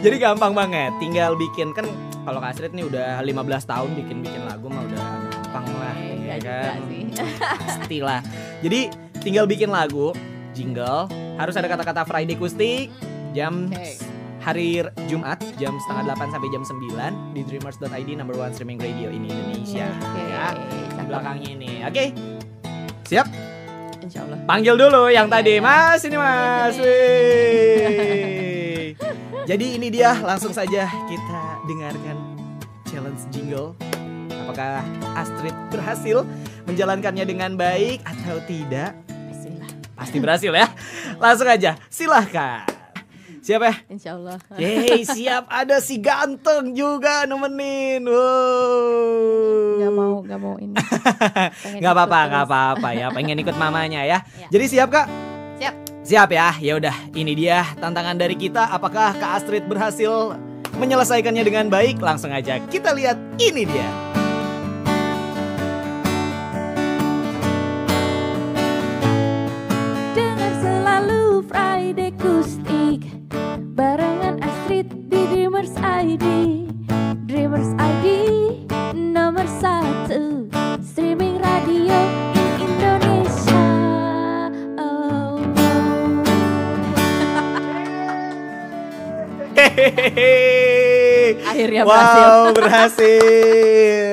[0.00, 1.84] Jadi gampang banget, tinggal bikin kan
[2.22, 4.98] kalau Kak Astrid nih udah 15 tahun bikin-bikin lagu mah udah
[5.28, 6.76] gampang lah, Eh, ya kan?
[6.88, 7.02] sih.
[7.60, 8.20] Pastilah.
[8.60, 8.80] Jadi
[9.20, 10.10] tinggal bikin lagu,
[10.52, 11.04] jingle,
[11.36, 12.88] harus ada kata-kata Friday Kustik,
[13.36, 13.92] jam Oke.
[14.40, 19.24] hari Jumat jam setengah 8 sampai jam 9 di dreamers.id number one streaming radio in
[19.24, 19.86] Indonesia.
[20.00, 21.70] Oke, Ya di belakangnya ini.
[21.84, 22.04] Oke.
[23.04, 23.26] Siap?
[24.10, 25.54] Insya Allah Panggil dulu yang Iya, tadi.
[25.54, 25.62] iya.
[25.62, 26.74] Mas, ini Mas.
[26.74, 26.82] Ini.
[26.82, 28.98] Wih.
[29.46, 32.18] Jadi ini dia langsung saja kita dengarkan
[32.90, 33.78] challenge jingle.
[34.34, 34.82] Apakah
[35.14, 36.26] Astrid berhasil
[36.66, 38.98] menjalankannya dengan baik atau tidak?
[39.94, 40.66] Pasti berhasil ya.
[41.22, 42.66] Langsung aja, silahkan.
[43.50, 43.74] Siapa ya?
[43.90, 44.38] Insya Allah.
[44.62, 48.06] Yeay, siap ada si ganteng juga nemenin.
[48.06, 49.82] Wow.
[49.82, 50.78] Gak mau, gak mau ini.
[51.82, 52.42] Nggak apa-apa, terus.
[52.46, 53.10] apa-apa ya.
[53.10, 54.22] Pengen ikut mamanya ya.
[54.38, 54.46] Ya.
[54.54, 55.10] Jadi siap kak?
[55.58, 55.74] Siap.
[56.06, 56.54] Siap ya.
[56.62, 58.70] Ya udah, ini dia tantangan dari kita.
[58.70, 60.38] Apakah Kak Astrid berhasil
[60.78, 61.98] menyelesaikannya dengan baik?
[61.98, 63.18] Langsung aja kita lihat.
[63.34, 64.09] Ini dia.
[73.80, 76.26] Barengan Astrid di Dreamers ID
[77.24, 78.06] Dreamers ID
[78.92, 80.44] nomor satu
[80.84, 81.96] Streaming radio
[82.36, 83.64] in Indonesia
[84.76, 85.40] oh.
[89.56, 91.40] Hehehe.
[91.48, 92.52] Akhirnya wow, berhasil.
[92.52, 94.12] berhasil.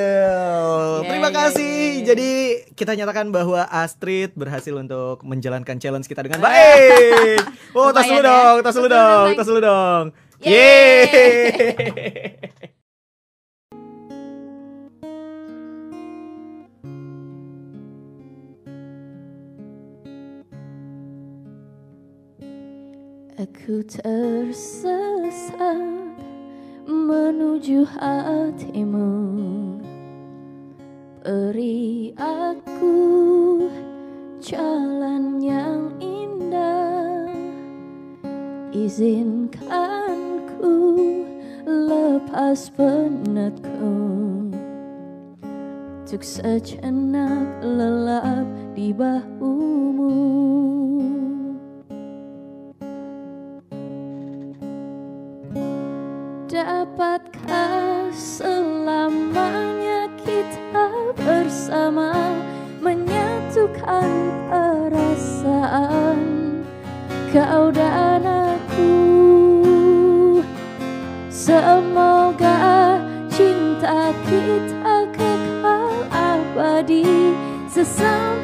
[1.12, 1.68] Terima Yeay, kasih.
[1.68, 2.08] yeay, yeay.
[2.08, 2.47] Jadi
[2.78, 7.42] kita nyatakan bahwa Astrid berhasil untuk menjalankan challenge kita dengan baik.
[7.74, 8.30] Oh, tas dulu Lumayan ya.
[8.30, 10.06] dong, tas dulu dulu dong, tas dulu dong.
[10.46, 11.10] Yeay.
[11.10, 11.74] Yeay.
[23.38, 24.98] Aku tersesat
[26.90, 29.10] menuju hatimu
[31.28, 33.68] Beri aku
[34.40, 37.28] jalan yang indah.
[38.72, 40.72] Izinkan ku
[41.68, 43.92] lepas penatku.
[46.08, 50.16] Untuk sejenak lelap di bahumu.
[56.48, 59.77] Dapatkah selamanya
[61.58, 62.38] bersama
[62.78, 64.10] Menyatukan
[64.46, 66.22] perasaan.
[67.34, 68.94] Kau dan aku
[71.34, 73.02] Semoga
[73.34, 77.34] cinta kita kekal abadi
[77.66, 78.37] Sesampainya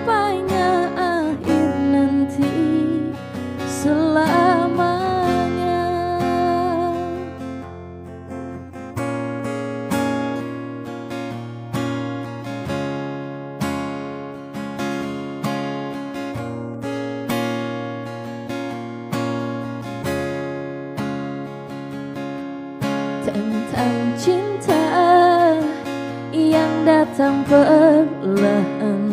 [27.13, 29.06] datang perlahan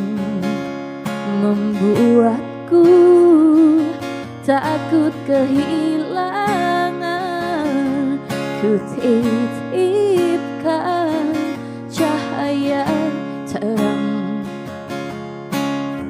[1.45, 2.89] membuatku
[4.41, 6.97] takut kehilangan.
[8.65, 10.17] Ku titipkan
[11.93, 12.89] cahaya
[13.45, 14.49] terang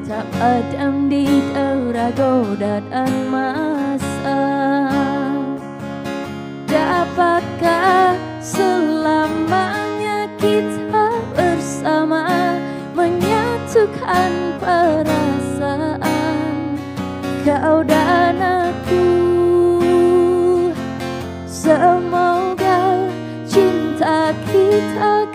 [0.06, 4.38] tak padam di dera godaan masa.
[6.70, 8.89] Dapatkah selamanya
[14.10, 16.36] Menyatukan perasaan.
[17.46, 19.06] Kau dan aku
[21.46, 23.06] Semoga
[23.46, 25.29] cinta kita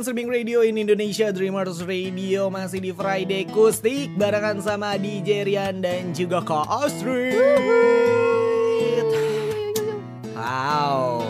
[0.00, 5.84] One streaming radio in Indonesia Dreamers Radio Masih di Friday Kustik Barengan sama DJ Rian
[5.84, 7.36] dan juga Kak Astrid
[10.32, 11.20] Wow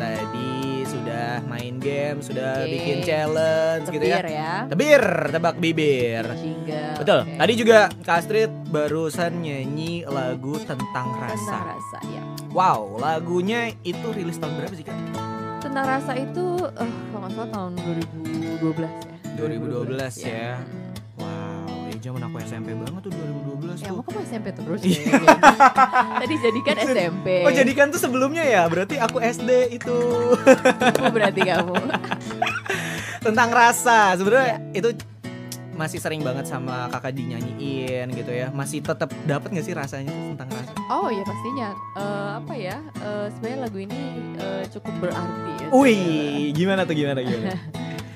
[0.00, 2.72] Tadi sudah main game Sudah Oke.
[2.72, 4.52] bikin challenge gitu ya Tebir ya.
[4.72, 6.96] Tebir, tebak bibir Jingle.
[7.04, 7.36] Betul, Oke.
[7.36, 12.24] tadi juga Kak Astrid barusan nyanyi lagu tentang rasa tentang rasa ya.
[12.56, 15.23] Wow, lagunya itu rilis tahun berapa sih Kak?
[15.64, 16.44] Tentang rasa itu
[16.76, 17.72] eh kalau nggak salah tahun
[18.60, 18.90] 2012 ya.
[19.34, 20.50] 2012 ya.
[20.54, 20.82] Mm.
[21.14, 23.94] Wow, ya zaman aku SMP banget tuh 2012 Ya, tuh.
[23.94, 25.00] mau kamu SMP terus ya.
[26.20, 27.26] Tadi jadikan SMP.
[27.42, 29.96] Oh jadikan tuh sebelumnya ya, berarti aku SD itu
[30.94, 31.74] Oh, berarti kamu.
[33.26, 34.14] tentang rasa.
[34.14, 34.76] Sebenarnya Iya.
[34.76, 34.88] itu
[35.74, 38.48] masih sering banget sama kakak dinyanyiin gitu ya.
[38.50, 40.70] Masih tetap dapat nggak sih rasanya tentang rasa?
[40.88, 41.68] Oh ya pastinya.
[41.94, 42.76] Eh, apa ya?
[42.98, 44.00] eh, sebenarnya lagu ini
[44.36, 45.68] eh, cukup berarti ya.
[45.70, 47.54] Wih, gimana tuh gimana gimana?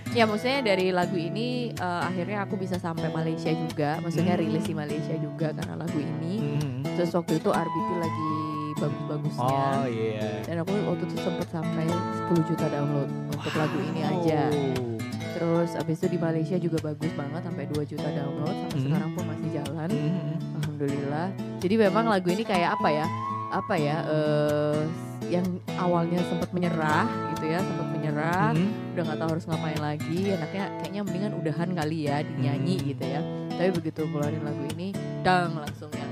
[0.09, 4.01] Ya maksudnya dari lagu ini eh, akhirnya aku bisa sampai Malaysia juga.
[4.01, 4.43] Maksudnya Hmm.
[4.43, 6.35] rilis di Malaysia juga karena lagu ini.
[6.41, 6.81] Hmm.
[6.97, 8.31] Terus waktu itu RBT lagi
[8.79, 9.45] bagus-bagusnya.
[9.45, 10.29] Oh iya.
[10.49, 11.85] Dan aku waktu itu sempet sampai
[12.25, 14.41] 10 juta download untuk lagu ini aja.
[14.49, 14.97] Oh.
[15.31, 18.87] Terus abis itu di Malaysia juga bagus banget sampai 2 juta download sampai Hmm.
[18.87, 19.89] sekarang pun masih jalan.
[19.89, 20.35] Hmm.
[20.59, 21.26] Alhamdulillah.
[21.59, 23.07] Jadi memang lagu ini kayak apa ya?
[23.51, 23.97] Apa ya?
[24.05, 24.81] eh
[25.29, 25.45] yang
[25.76, 27.05] awalnya sempat menyerah
[27.35, 28.72] gitu ya, sempat menyerah, Hmm.
[28.95, 30.18] udah nggak tahu harus ngapain lagi.
[30.31, 32.87] Enaknya kayaknya mendingan udahan kali ya dinyanyi Hmm.
[32.87, 33.20] gitu ya.
[33.51, 34.89] Tapi begitu keluarin lagu ini,
[35.20, 36.09] dang langsung yang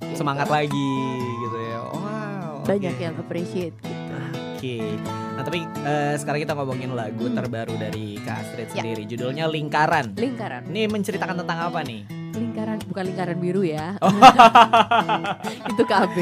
[0.00, 0.56] ya Semangat gitu.
[0.56, 0.90] lagi
[1.38, 1.80] gitu ya.
[1.86, 2.52] Wow.
[2.64, 3.02] Banyak oke.
[3.02, 3.99] yang appreciate gitu.
[4.60, 4.76] Oke,
[5.08, 7.32] nah tapi eh, sekarang kita ngomongin lagu Hmm.
[7.32, 8.72] terbaru dari Kak Astrid Ya.
[8.76, 9.08] sendiri.
[9.08, 10.12] Judulnya Lingkaran.
[10.12, 12.04] Lingkaran, Ini menceritakan tentang apa nih?
[12.30, 13.96] lingkaran bukan lingkaran biru ya.
[13.98, 14.12] Oh.
[15.66, 16.16] itu KB.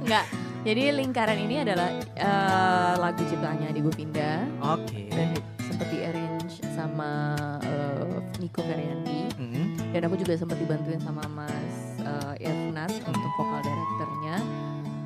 [0.00, 0.24] Enggak.
[0.66, 5.12] Jadi lingkaran ini adalah eh, lagu ciptaannya Adi Govinda Oke.
[5.12, 9.76] dan sempat di arrange sama eh, Nico Feryandi Hmm.
[9.92, 14.36] dan aku juga sempat dibantuin sama Mas eh, Irfan untuk vokal directornya.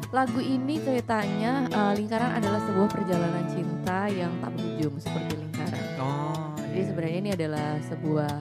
[0.09, 5.85] Lagu ini ceritanya eh, lingkaran adalah sebuah perjalanan cinta yang tak berujung seperti lingkaran.
[5.99, 6.57] Oh.
[6.59, 8.33] Jadi sebenarnya ini adalah sebuah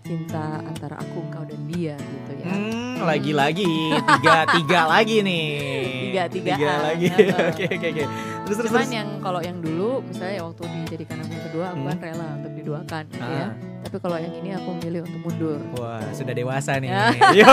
[0.00, 2.46] cinta antara aku, engkau dan dia gitu ya.
[2.46, 5.48] Hmm, lagi-lagi tiga tiga lagi nih.
[6.12, 6.56] Tiga-tigaan.
[6.56, 7.06] Tiga lagi.
[7.08, 7.32] Heeh.
[7.52, 8.04] Oke oke oke.
[8.44, 8.92] Terus terus Cuman terus.
[8.92, 12.04] yang kalau yang dulu misalnya waktu dijadikan yang kedua aku kan Hmm.
[12.04, 13.48] rela untuk diduakan gitu ya.
[13.94, 15.62] Tapi kalau yang ini aku milih untuk mundur.
[15.78, 16.90] Wah, sudah dewasa nih.
[17.30, 17.46] Ya.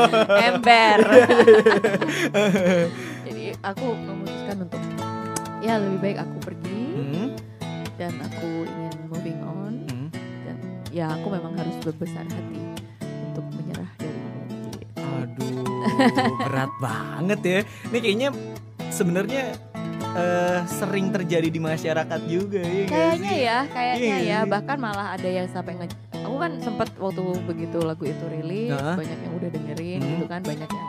[0.48, 1.04] Ember.
[3.28, 4.80] Jadi aku memutuskan untuk
[5.60, 7.28] ya lebih baik aku pergi Hmm,
[8.00, 10.08] dan aku ingin moving on hmm.
[10.48, 10.56] dan
[10.88, 12.64] ya aku memang harus berbesar hati
[13.28, 14.48] untuk menyerah darimu.
[14.72, 14.96] Gitu.
[14.96, 15.60] Aduh,
[16.40, 17.60] berat banget ya.
[17.92, 18.28] Ini kayaknya
[18.88, 19.60] sebenarnya
[20.14, 22.84] eh, sering terjadi di masyarakat juga ya.
[22.84, 23.40] nggak Kayaknya sih?
[23.40, 24.18] ya, kayaknya Iya.
[24.22, 24.40] ya.
[24.44, 25.88] Bahkan malah ada yang sampai nge
[26.22, 28.94] Aku kan sempat waktu begitu lagu itu rilis, Heeh.
[28.94, 30.10] banyak yang udah dengerin Hmm.
[30.14, 30.88] gitu kan, banyak yang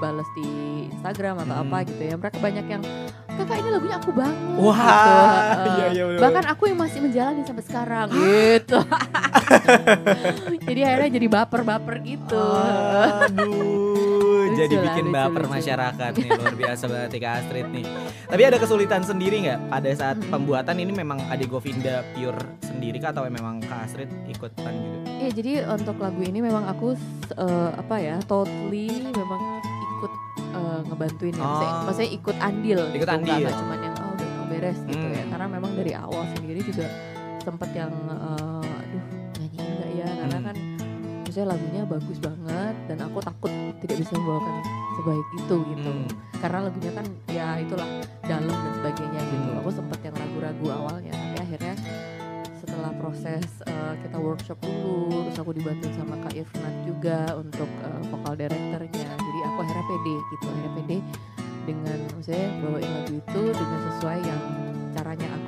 [0.00, 0.48] bales di
[0.88, 1.64] Instagram atau Hmm.
[1.68, 2.14] apa gitu ya.
[2.16, 2.82] Mereka banyak yang
[3.30, 5.12] kakak ini lagunya aku banget Wah, gitu.
[5.12, 5.68] Heeh.
[5.68, 6.20] iya, iya, bener.
[6.20, 8.78] Bahkan aku yang masih menjalani sampai sekarang gitu.
[10.66, 12.44] jadi akhirnya jadi baper-baper gitu.
[13.28, 15.52] Aduh, jadi lah, bikin lucu, baper lucu.
[15.52, 17.84] masyarakat nih luar biasa banget Kak Astrid nih.
[18.24, 20.30] Tapi ada kesulitan sendiri nggak pada saat Mm-mm.
[20.30, 24.98] pembuatan ini memang Ade Govinda pure sendiri kah atau memang Kak Astrid ikutan juga?
[25.14, 26.96] Iya jadi untuk lagu ini memang aku
[27.32, 29.40] eh, apa ya totally memang
[29.92, 30.12] ikut
[30.50, 31.40] eh, ngebantuin ya.
[31.40, 31.82] Maksudnya, Oh.
[31.84, 32.80] maksudnya ikut andil.
[32.90, 33.12] Ikut gitu.
[33.12, 33.48] Andil.
[33.50, 35.12] cuman yang oh udah beres gitu Hmm.
[35.12, 35.24] ya.
[35.28, 36.86] Karena memang dari awal sendiri juga
[37.38, 38.61] sempet yang eh,
[41.32, 43.48] maksudnya lagunya bagus banget dan aku takut
[43.80, 44.54] tidak bisa membawakan
[45.00, 45.90] sebaik itu gitu.
[45.96, 46.08] Hmm.
[46.44, 47.88] Karena lagunya kan ya itulah
[48.20, 49.48] dalam dan sebagainya gitu.
[49.48, 49.60] Hmm.
[49.64, 51.74] Aku sempet yang ragu-ragu awalnya tapi akhirnya
[52.60, 58.02] setelah proses uh, kita workshop dulu terus aku dibantuin sama Kak Irfan juga untuk uh,
[58.12, 60.98] vokal directornya jadi aku akhirnya pede gitu akhirnya pede
[61.64, 64.42] dengan maksudnya bawain lagu itu dengan sesuai yang
[64.92, 65.41] caranya aku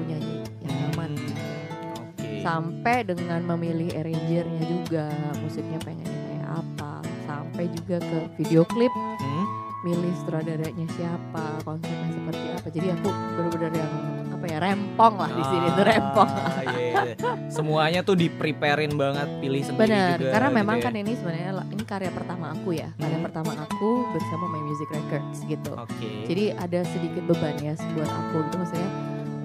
[2.45, 5.09] sampai dengan memilih arrangernya juga
[5.41, 6.93] musiknya pengennya kayak apa
[7.25, 9.45] sampai juga ke video klip Hmm?
[9.83, 13.93] milih sutradaranya siapa konsepnya seperti apa jadi aku benar-benar yang
[14.31, 17.03] apa ya rempong lah di sini tuh rempong Ah, iya.
[17.49, 20.31] Semuanya tuh di preparein banget, pilih sendiri Benar, juga.
[20.31, 20.83] karena gitu memang ya.
[20.83, 23.25] kan ini sebenarnya ini karya pertama aku ya, karya Hmm.
[23.25, 25.73] pertama aku bersama My Music Records gitu.
[25.75, 26.09] Oke.
[26.25, 28.91] Jadi ada sedikit beban ya buat aku gitu maksudnya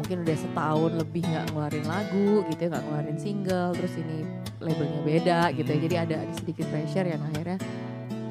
[0.10, 4.18] mungkin udah setahun lebih nggak ngeluarin lagu gitu ya, nggak ngeluarin single, terus ini
[4.58, 5.78] labelnya beda gitu ya.
[5.78, 5.86] Hmm.
[5.86, 7.58] Jadi ada, sedikit pressure yang akhirnya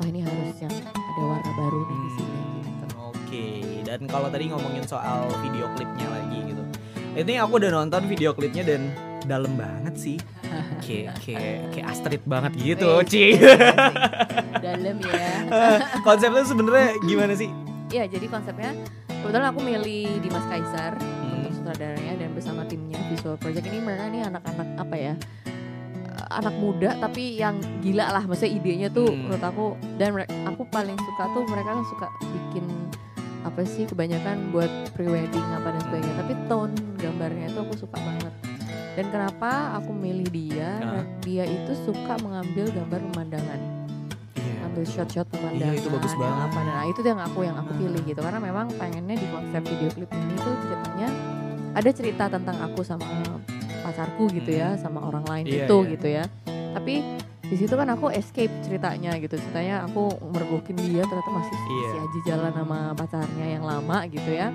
[0.02, 2.86] oh ini harus yang ada warna baru nih di sini gitu.
[2.98, 3.46] Oke,
[3.86, 6.62] dan kalau tadi ngomongin soal video klipnya lagi gitu.
[7.14, 8.82] Ini aku udah nonton video klipnya dan
[9.30, 10.18] dalam banget sih.
[10.82, 13.38] Kayak kayak kayak Astrid banget gitu, Wih, Ci.
[14.66, 15.30] Dalam ya.
[16.06, 17.46] Konsepnya sebenarnya gimana sih?
[17.94, 18.74] Iya, jadi konsepnya
[19.06, 21.17] kebetulan aku milih Dimas Kaisar Hmm.
[21.68, 25.14] Sutradaranya dan bersama timnya Visual Project ini mereka ini anak-anak apa ya?
[26.30, 29.28] anak muda tapi yang gila lah maksudnya idenya tuh Hmm.
[29.28, 29.66] menurut aku
[29.96, 32.64] dan mere- aku paling suka tuh mereka kan suka bikin
[33.40, 38.34] apa sih kebanyakan buat prewedding apa dan sebagainya tapi tone gambarnya itu aku suka banget
[38.92, 41.04] dan kenapa aku milih dia Ah.
[41.22, 43.60] dia itu suka mengambil gambar pemandangan
[44.34, 44.52] Iya.
[44.66, 46.44] ambil shot-shot pemandangan Iya, itu bagus banget.
[46.44, 49.88] apa nah itu yang aku yang aku pilih gitu karena memang pengennya di konsep video
[49.92, 51.08] klip ini tuh ceritanya
[51.72, 53.04] ada cerita tentang aku sama
[53.80, 55.90] pacarku gitu ya sama orang lain Iya, itu iya.
[55.94, 56.24] gitu ya
[56.68, 56.94] tapi
[57.48, 61.64] di situ kan aku escape ceritanya gitu ceritanya aku mergokin dia ternyata masih Iya.
[61.80, 64.52] masih aja jalan sama pacarnya yang lama gitu ya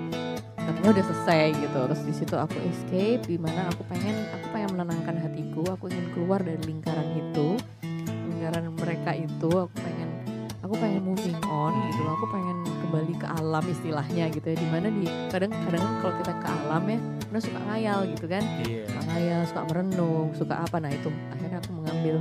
[0.54, 4.68] katanya udah selesai gitu terus di situ aku escape di mana aku pengen aku pengen
[4.72, 7.58] menenangkan hatiku aku ingin keluar dari lingkaran itu
[8.30, 10.08] lingkaran mereka itu aku pengen
[10.64, 11.84] aku pengen moving on Hmm.
[11.86, 16.14] gitu aku pengen kembali ke alam istilahnya gitu ya di mana di kadang kadang kalau
[16.18, 18.82] kita ke alam ya kita suka ngayal gitu kan Iya.
[18.86, 22.16] suka ngayal suka merenung suka apa nah itu akhirnya aku mengambil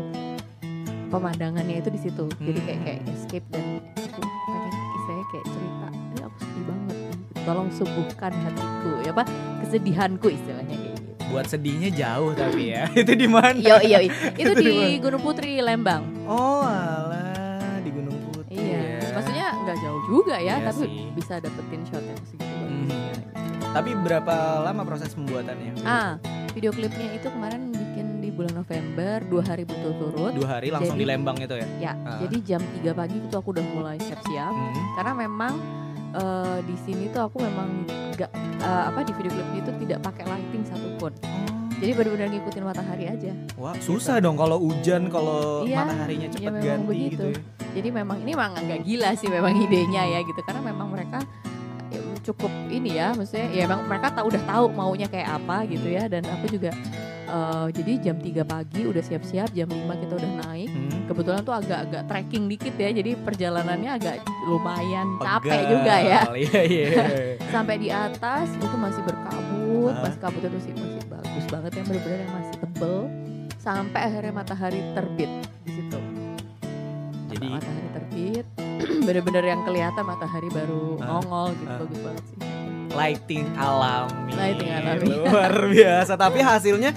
[1.07, 3.65] pemandangannya itu di situ jadi kayak kayak escape dan
[3.95, 6.97] aku pengen istilahnya kayak cerita ini aku sedih banget
[7.43, 9.23] tolong sembuhkan hatiku ya apa
[9.61, 12.85] kesedihanku istilahnya kayak gitu Buat sedihnya jauh tapi ya.
[13.01, 13.57] Itu di mana?
[13.57, 14.13] Yo, iyo, iyo.
[14.37, 15.01] itu Itu di di?
[15.01, 17.22] Gunung Putri Lembang Oh, alah
[19.73, 21.09] nggak jauh juga ya Iya tapi sih.
[21.11, 22.85] bisa dapetin shot yang segitu Hmm.
[22.85, 23.25] bagusnya.
[23.73, 25.71] Tapi berapa lama proses pembuatannya?
[25.81, 26.21] ah
[26.53, 31.01] video klipnya itu kemarin bikin di bulan November dua hari berturut-turut Dua hari langsung Jadi-
[31.01, 31.67] di Lembang itu ya?
[31.81, 32.21] ya Ah.
[32.21, 34.73] jadi jam 3 pagi itu aku udah mulai siap-siap Hmm.
[34.93, 35.53] karena memang
[36.13, 38.29] eh, di sini tuh aku memang nggak
[38.61, 41.09] eh, apa di video klip itu tidak pakai lighting satupun
[41.83, 46.47] jadi benar-benar ngikutin matahari aja Wah, susah dong kalau hujan, kalau Iya, mataharinya iya cepat
[46.49, 47.11] memang ganti begitu.
[47.11, 47.39] gitu ya.
[47.73, 51.19] jadi memang ini memang agak gila sih memang idenya ya gitu karena memang mereka
[51.89, 55.87] ya, cukup ini ya maksudnya ya memang mereka tahu udah tahu maunya kayak apa gitu
[55.87, 56.71] ya dan aku juga
[57.25, 61.05] eh, jadi jam 3 pagi udah siap-siap jam 5 kita udah naik Hmm.
[61.05, 65.69] kebetulan tuh agak-agak trekking dikit ya jadi perjalanannya agak lumayan capek Pegal.
[65.69, 66.87] juga ya Iya, iya.
[67.53, 70.01] sampai di atas itu masih berkabut, Ah.
[70.01, 71.02] pas kabutnya tuh masih masih
[71.33, 72.95] bagus banget yang benar-benar yang masih tebel
[73.57, 75.31] sampai akhirnya matahari terbit
[75.63, 75.99] di situ.
[77.25, 78.45] Jadi Sampai matahari terbit,
[79.07, 81.05] benar-benar yang kelihatan matahari baru Ah.
[81.09, 81.79] nongol gitu Ah.
[81.79, 82.37] bagus banget sih.
[82.93, 84.31] lighting alami.
[84.31, 85.05] Lighting alami.
[85.25, 86.13] Luar biasa.
[86.13, 86.93] Tapi hasilnya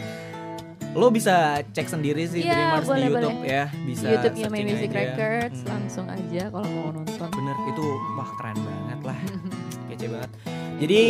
[0.92, 1.34] lo bisa
[1.66, 3.48] cek sendiri sih Iya, Dreamers boleh, di YouTube boleh.
[3.50, 3.64] ya.
[3.72, 4.98] Bisa YouTube-nya My searching Music aja.
[5.00, 5.68] Records Hmm.
[5.72, 7.28] langsung aja kalau mau nonton.
[7.30, 9.18] Bener itu wah keren banget lah.
[9.88, 10.30] Kece banget.
[10.76, 11.04] Jadi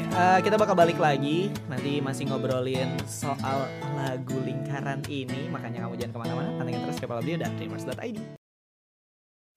[0.00, 6.12] eh, kita bakal balik lagi nanti masih ngobrolin soal lagu lingkaran ini makanya kamu jangan
[6.16, 8.16] ke mana-mana pantengin terus Kepala Audio dan Dreamers.id.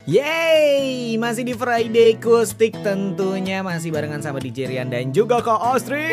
[0.03, 6.11] Yeay, masih di Friday Kustik tentunya masih barengan sama DJ Rian dan juga Ko Ostri.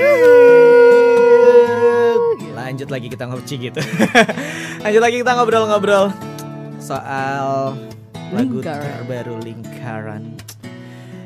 [2.54, 3.82] Lanjut lagi kita ngobrol gitu.
[4.86, 6.14] Lanjut lagi kita ngobrol-ngobrol
[6.78, 7.74] soal
[8.30, 10.38] lagu terbaru Lingkaran.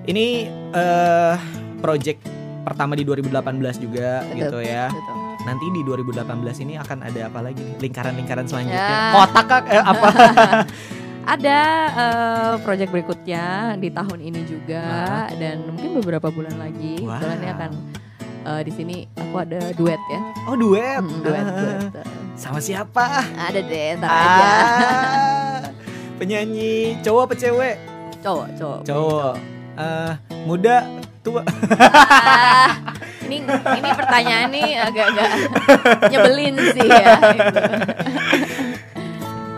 [0.09, 2.25] Ini eh project
[2.65, 4.89] pertama di 2018 juga Betul, gitu ya.
[4.89, 5.17] Betul.
[5.45, 7.67] Nanti di 2018 ini akan ada apa lagi?
[7.77, 8.81] Lingkaran-lingkaran selanjutnya.
[8.81, 9.13] Ya.
[9.13, 10.09] Kotak eh, apa?
[11.37, 11.61] Ada
[11.93, 14.85] eh, project berikutnya di tahun ini juga
[15.37, 17.01] dan mungkin beberapa bulan lagi.
[17.01, 17.17] Wow.
[17.17, 17.71] Kebetulan ini akan
[18.45, 20.21] eh, di sini aku ada duet ya.
[20.49, 21.01] Oh, duet.
[21.01, 21.57] Hmm, duet, Ah.
[21.61, 22.05] duet.
[22.37, 23.25] Sama siapa?
[23.41, 24.45] Ada deh, ntar aja.
[24.45, 25.61] Ah,
[26.21, 27.77] penyanyi cowok apa cewek?
[28.21, 28.81] Cowok, cowok.
[28.85, 29.35] Cowok.
[29.75, 30.13] Eh,
[30.45, 30.77] muda,
[31.25, 31.41] tua.
[31.75, 32.77] Ah,
[33.25, 35.29] ini ini pertanyaan nih agak-agak
[36.13, 37.17] nyebelin sih ya.
[37.33, 37.61] gitu.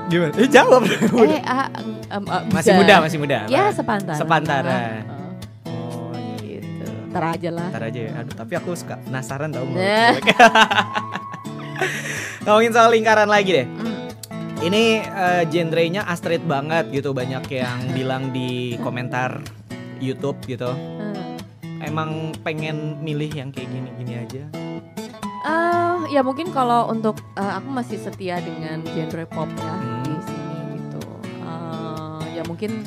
[0.06, 0.32] Gimana?
[0.38, 0.86] Eh, jawab.
[0.86, 1.66] Eh, ah,
[2.14, 3.42] em, ah, masih muda, masih muda.
[3.50, 4.14] Ya sepantaran.
[4.14, 5.02] Sepantaran.
[5.02, 5.34] Heeh,
[5.66, 6.86] Oh, gitu.
[7.10, 7.68] Ntar aja lah.
[7.74, 8.10] Ntar aja ya.
[8.14, 10.14] Aduh, tapi aku suka penasaran tau mau Nah.
[12.46, 13.66] Ngomongin soal lingkaran lagi deh.
[13.66, 14.06] Hmm.
[14.56, 19.42] Ini eh, genrenya Astrid banget gitu banyak yang bilang di komentar
[19.98, 20.70] YouTube gitu.
[20.70, 21.25] Hmm.
[21.80, 24.44] Emang pengen milih yang kayak gini-gini aja.
[25.46, 30.02] Eh, ya mungkin kalau untuk eh, aku masih setia dengan genre pop ya Hmm.
[30.02, 31.02] di sini gitu.
[31.22, 32.82] Eh, ya mungkin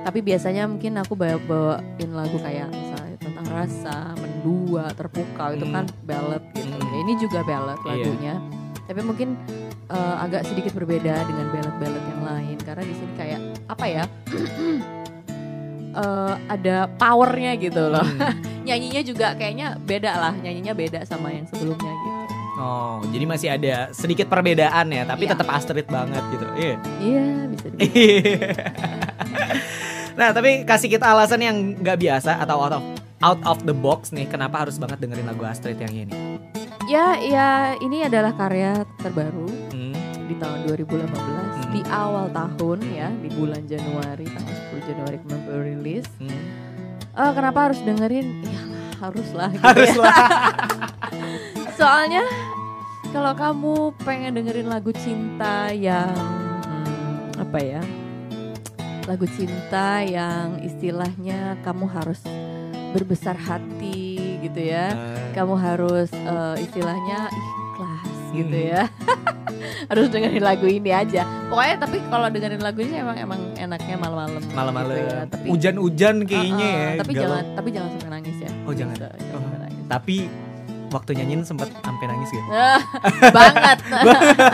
[0.00, 5.74] tapi biasanya mungkin aku bawa bawain lagu kayak misalnya tentang rasa, mendua, terpukau itu Hmm.
[5.76, 6.72] kan ballad gitu.
[6.72, 6.88] Hmm.
[6.88, 7.88] Ya, ini juga ballad Iya.
[7.90, 8.34] lagunya.
[8.88, 9.28] Tapi mungkin
[9.90, 14.04] eh, agak sedikit berbeda dengan ballad-ballad yang lain karena di sini kayak apa ya?
[15.92, 18.04] eh, ada powernya gitu loh.
[18.04, 18.38] Hmm.
[18.66, 22.18] Nyanyinya juga kayaknya beda lah, nyanyinya beda sama yang sebelumnya gitu.
[22.60, 25.32] Oh, jadi masih ada sedikit perbedaan ya, tapi Iya.
[25.32, 26.44] tetap Astrid banget gitu.
[26.54, 26.74] Iya.
[27.00, 29.00] Iya bisa dibilang.
[30.20, 32.84] nah, tapi kasih kita alasan yang nggak biasa atau out of,
[33.24, 36.12] out of the box nih, kenapa harus banget dengerin lagu Astrid yang ini?
[36.84, 39.96] Ya, ya ini adalah karya terbaru Hmm.
[40.28, 41.16] di tahun 2018
[41.64, 41.72] Hmm.
[41.72, 44.59] di awal tahun ya di bulan Januari 10
[44.90, 46.06] Januari kemarin baru rilis.
[46.18, 46.42] Hmm.
[47.14, 48.42] Eh, kenapa harus dengerin?
[48.42, 48.70] Iyalah
[49.00, 49.48] haruslah.
[49.50, 50.14] Gitu Harus ya.
[51.80, 52.24] Soalnya
[53.10, 53.74] kalau kamu
[54.04, 57.82] pengen dengerin lagu cinta yang hmm, apa ya?
[59.08, 62.20] Lagu cinta yang istilahnya kamu harus
[62.92, 64.92] berbesar hati gitu ya.
[65.32, 67.32] Kamu harus eh, istilahnya
[68.32, 68.70] gitu Hmm.
[68.70, 68.82] ya.
[69.90, 71.22] harus dengerin lagu ini aja.
[71.46, 74.42] Pokoknya tapi kalau dengerin lagu ini emang emang enaknya malam-malam.
[74.50, 74.92] Malam-malam.
[74.92, 75.20] gitu ya.
[75.26, 76.88] Tapi Hujan-hujan kayaknya Uh-uh, ya.
[76.96, 77.22] Tapi galau.
[77.26, 78.50] jangan tapi jangan sampai nangis ya.
[78.62, 78.94] Oh, jangan.
[78.94, 79.40] Bisa, jangan Oh.
[79.40, 79.82] sampai nangis.
[79.86, 80.16] Tapi
[80.90, 82.48] waktu nyanyiin sempat sampai nangis gitu.
[83.38, 83.78] Banget.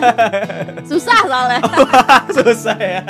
[0.90, 1.60] Susah soalnya.
[2.30, 3.02] Susah ya.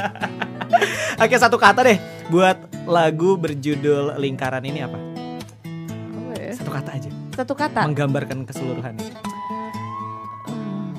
[1.16, 4.98] Oke, satu kata deh buat lagu berjudul Lingkaran ini apa?
[4.98, 6.52] Apa ya?
[6.54, 7.10] Satu kata aja.
[7.34, 7.82] Satu kata.
[7.84, 9.25] Menggambarkan keseluruhannya.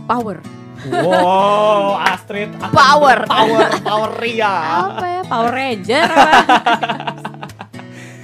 [0.08, 0.40] Power.
[0.88, 3.28] Wow, Astrid Power.
[3.28, 4.56] power, power Ria.
[4.88, 5.22] Apa ya?
[5.28, 6.10] Power Ranger.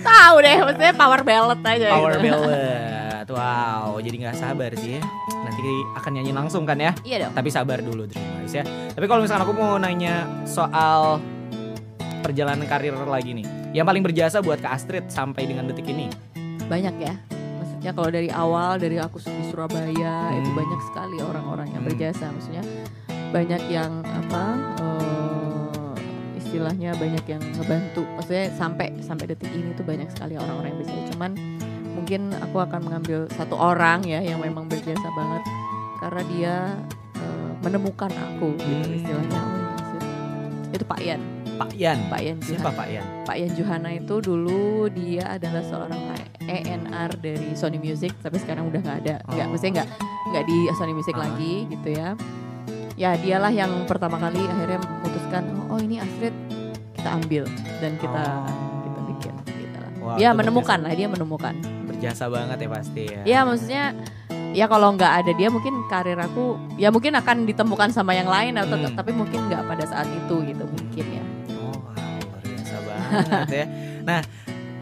[0.04, 1.88] Tahu deh, maksudnya power ballad aja.
[1.92, 2.24] Power gitu.
[2.32, 3.28] ballad.
[3.28, 5.02] Wow, jadi nggak sabar sih ya.
[5.44, 6.96] Nanti akan nyanyi langsung kan ya.
[7.04, 7.34] Iya dong.
[7.36, 8.64] Tapi sabar dulu Dreamers ya.
[8.94, 11.20] Tapi kalau misalkan aku mau nanya soal
[12.24, 13.48] perjalanan karir lagi nih.
[13.76, 16.08] Yang paling berjasa buat Kak Astrid sampai dengan detik ini.
[16.70, 17.33] Banyak ya.
[17.84, 20.56] Maksudnya kalau dari awal dari aku di Surabaya itu Hmm.
[20.56, 21.92] banyak sekali orang-orang yang Hmm.
[21.92, 22.32] berjasa.
[22.32, 22.64] Maksudnya
[23.36, 24.44] banyak yang apa?
[24.80, 28.08] eh, istilahnya banyak yang ngebantu.
[28.16, 31.04] Maksudnya sampai sampai detik ini tuh banyak sekali orang-orang yang berjasa.
[31.12, 31.32] Cuman
[31.92, 35.44] mungkin aku akan mengambil satu orang ya yang memang berjasa banget
[36.00, 36.56] karena dia
[37.20, 38.96] eh, menemukan aku gitu Hmm.
[38.96, 39.42] istilahnya.
[40.72, 41.20] Itu Pak Yan,
[41.60, 42.00] Pak Yan.
[42.08, 42.80] Pak Yan Siapa Juhana.
[42.80, 43.06] Pak Yan?
[43.28, 46.00] Pak Yan Juhana itu dulu dia adalah seorang
[46.46, 49.50] ENR dari Sony Music tapi sekarang udah nggak ada nggak Oh.
[49.50, 49.90] maksudnya nggak
[50.30, 51.22] nggak di Sony Music Ah.
[51.24, 52.10] lagi gitu ya
[52.94, 56.36] ya dialah yang pertama kali akhirnya memutuskan oh, oh ini Astrid
[56.94, 57.44] kita ambil
[57.80, 58.82] dan kita Oh.
[58.84, 60.86] kita bikin gitu lah dia itu menemukan berjasa.
[60.86, 63.22] lah dia menemukan Berjasa banget ya pasti ya.
[63.24, 63.86] ya maksudnya
[64.52, 68.54] ya kalau nggak ada dia mungkin karir aku ya mungkin akan ditemukan sama yang lain
[68.56, 68.94] atau Hmm.
[68.94, 71.24] tapi mungkin nggak pada saat itu gitu mungkin ya
[71.56, 73.66] Oh, wow, luar biasa banget ya.
[74.04, 74.20] Nah,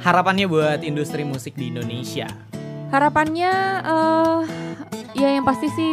[0.02, 2.28] harapannya buat industri musik di Indonesia.
[2.92, 4.40] Harapannya eh
[5.16, 5.92] ya yang pasti sih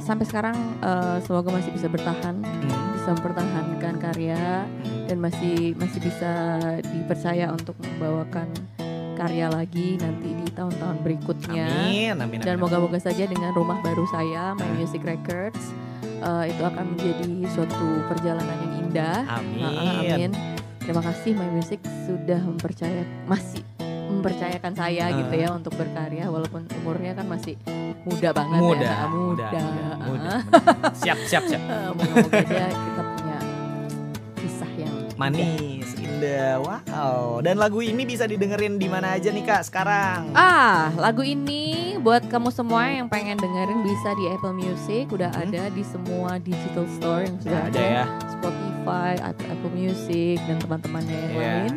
[0.00, 2.96] sampai sekarang eh, semoga masih bisa bertahan, Hmm.
[2.96, 4.64] bisa mempertahankan karya
[5.04, 6.32] dan masih masih bisa
[6.80, 8.48] dipercaya untuk membawakan
[9.18, 11.66] karya lagi nanti di tahun-tahun berikutnya.
[11.66, 12.62] Amin, amin, Dan amin.
[12.62, 15.58] moga-moga saja dengan rumah baru saya, My Music Records,
[16.22, 19.18] eh, itu akan menjadi suatu perjalanan yang indah.
[19.26, 19.60] Amin.
[19.60, 20.30] Ah, amin.
[20.88, 21.76] Terima kasih My Music
[22.08, 23.60] sudah mempercaya masih
[24.08, 25.12] mempercayakan saya Ah.
[25.14, 27.60] gitu ya untuk berkarya walaupun umurnya kan masih
[28.02, 29.04] muda banget Muda, ya.
[29.04, 29.48] muda, muda.
[29.52, 30.32] muda, muda, muda.
[30.96, 31.60] Siap, siap, siap.
[31.60, 33.36] Eh, Moga-moga aja kita punya
[34.34, 34.94] kisah yang.
[35.14, 35.88] Manis,
[36.18, 37.38] indah, wow.
[37.38, 40.34] Dan lagu ini bisa didengerin di mana aja nih kak sekarang?
[40.34, 45.42] Ah, lagu ini buat kamu semua yang pengen dengerin bisa di Apple Music, udah Hmm.
[45.46, 48.04] ada di semua digital store yang sudah Udah ada ya.
[48.28, 51.38] Spotify, Apple Music dan teman-temannya yang Iya.
[51.38, 51.74] lain.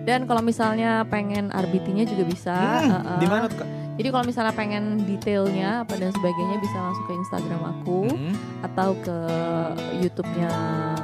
[0.00, 2.56] Dan kalau misalnya pengen RBT-nya juga bisa.
[2.56, 3.18] Hmm, uh, uh.
[3.18, 3.68] di mana tuh kak?
[3.94, 8.34] Jadi kalau misalnya pengen detailnya apa dan sebagainya bisa langsung ke Instagram aku Hmm.
[8.62, 9.18] atau ke
[9.98, 10.52] YouTube-nya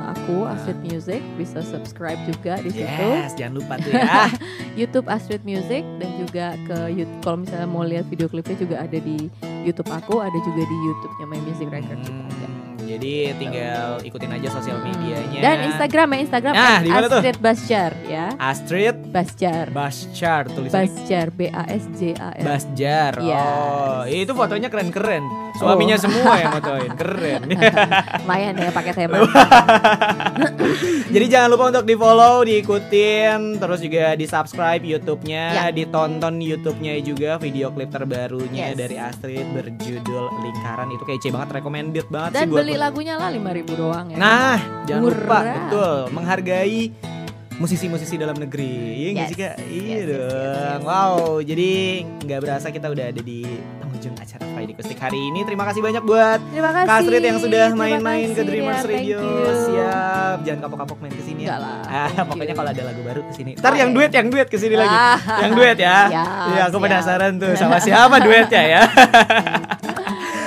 [0.09, 0.57] aku Ah.
[0.57, 3.07] Astrid Music bisa subscribe juga di situ.
[3.13, 4.27] Yes, jangan lupa tuh ya.
[4.81, 8.99] YouTube Astrid Music dan juga ke YouTube kalau misalnya mau lihat video klipnya juga ada
[8.99, 9.29] di
[9.63, 12.56] YouTube aku, ada juga di YouTube-nya My Music Records juga ada.
[12.87, 15.41] Jadi tinggal ikutin aja sosial medianya.
[15.43, 16.79] Dan Instagram ya Instagram Nah?
[16.87, 18.27] Astrid Basjar ya.
[18.39, 19.67] Astrid Basjar.
[19.75, 20.87] Baschar tulisannya.
[20.87, 22.45] Basjar B A S J A R.
[22.47, 23.13] Basjar.
[23.21, 23.43] Yes.
[23.43, 25.25] Oh, itu fotonya keren-keren.
[25.57, 26.03] Suaminya Oh.
[26.03, 27.41] semua yang fotoin, keren.
[28.21, 29.17] Lumayan ya pakai tema.
[31.07, 35.65] Jadi jangan lupa untuk di-follow, diikutin, terus juga di-subscribe YouTube-nya, Ya.
[35.71, 38.77] ditonton YouTube-nya juga video klip terbarunya Yes.
[38.77, 43.31] dari Astrid berjudul Lingkaran itu kece banget, recommended banget Dan sih buat beli lagunya lah
[43.31, 44.17] 5000 doang ya.
[44.17, 45.43] Nah, jangan lupa Murah.
[45.57, 46.81] betul menghargai
[47.57, 48.73] musisi-musisi dalam negeri.
[48.95, 49.29] Iya Yes.
[49.29, 49.55] sih kak?
[49.63, 50.29] Iya Yes, yes, yes, dong.
[50.77, 50.81] yes.
[50.83, 51.71] Wow, jadi
[52.21, 53.41] nggak berasa kita udah ada di
[53.79, 55.41] penghujung acara Friday Kustik hari ini.
[55.43, 56.87] Terima kasih banyak buat Terima kasih.
[56.87, 58.83] Kak Astrid yang sudah main-main ke Dreamers.
[58.83, 59.19] Thank Radio.
[59.67, 61.57] Siap, jangan kapok-kapok main ke sini ya.
[61.57, 61.81] Lah.
[61.87, 63.51] Ah, pokoknya kalau ada lagu baru ke sini.
[63.55, 64.93] Ntar Ah, yang duet, yang duet ke sini lagi.
[64.93, 65.17] Ah.
[65.41, 65.97] Yang duet ya.
[66.07, 66.85] Siap, Iya, aku siap.
[66.85, 68.83] penasaran tuh sama siapa duetnya ya.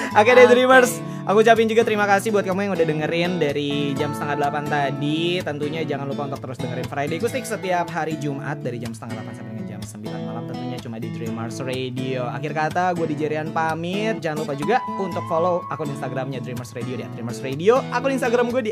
[0.10, 0.53] Oke deh Oke.
[0.57, 0.91] Dreamers,
[1.30, 5.38] aku ucapin juga terima kasih buat kamu yang udah dengerin dari jam setengah delapan tadi.
[5.45, 9.34] Tentunya jangan lupa untuk terus dengerin Friday Kustik setiap hari Jumat dari jam setengah delapan
[9.38, 10.43] sampai dengan jam 9 malam
[10.82, 12.26] cuma di Dreamers Radio.
[12.26, 14.24] Akhir kata gue di Jerian pamit.
[14.24, 17.84] Jangan lupa juga untuk follow akun Instagramnya Dreamers Radio di @dreamers Radio.
[17.92, 18.72] Akun Instagram gue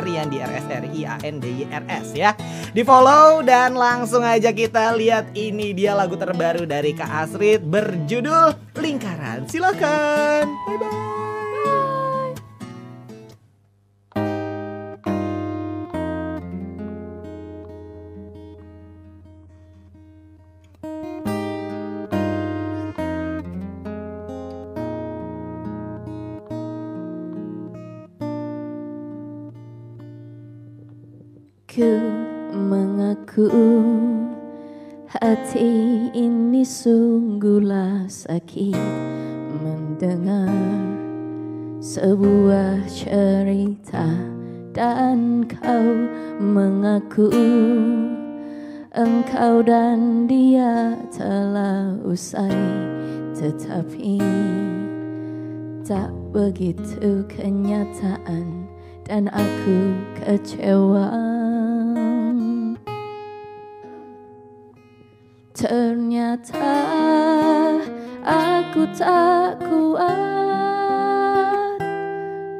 [0.00, 0.66] @riandrs
[2.14, 2.32] ya.
[2.72, 8.54] Di follow dan langsung aja kita lihat ini dia lagu terbaru dari Kak Asrid berjudul
[8.78, 9.50] Lingkaran.
[9.50, 10.46] Silakan.
[10.66, 11.17] Bye bye.
[33.38, 34.18] Mengaku
[35.06, 38.74] hati ini sungguhlah sakit
[39.62, 40.50] mendengar
[41.78, 44.10] sebuah cerita
[44.74, 45.86] dan kau
[46.42, 47.30] mengaku
[48.90, 52.58] engkau dan dia telah usai
[53.38, 54.18] tetapi
[55.86, 58.66] tak begitu kenyataan
[59.06, 59.94] dan aku
[60.26, 61.37] kecewa
[65.56, 66.76] Ternyata
[68.20, 70.20] aku tak kuat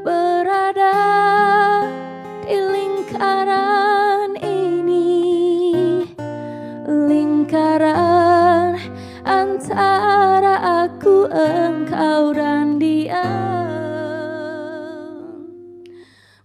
[0.00, 0.96] berada
[2.48, 6.08] di lingkaran ini.
[6.88, 8.80] Lingkaran
[9.28, 13.28] antara aku, engkau dan dia.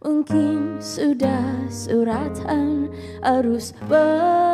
[0.04, 2.92] Mungkin sudah suratan
[3.24, 4.53] harus berakhir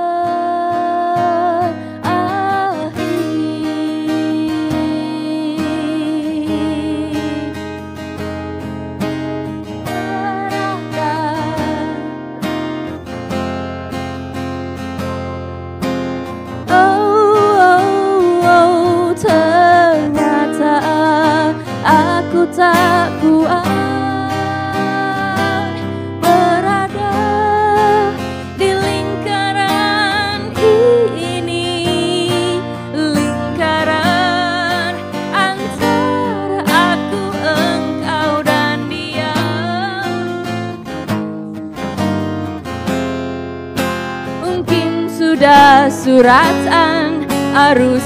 [46.10, 48.01] suratan harus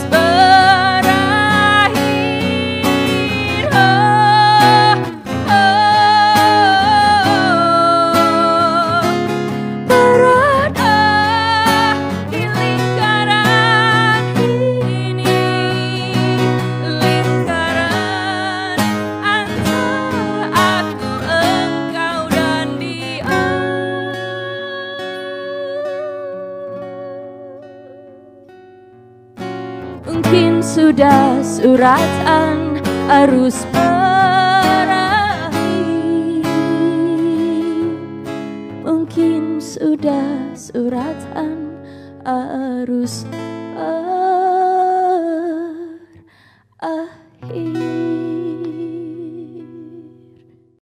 [31.84, 33.83] sudah suratan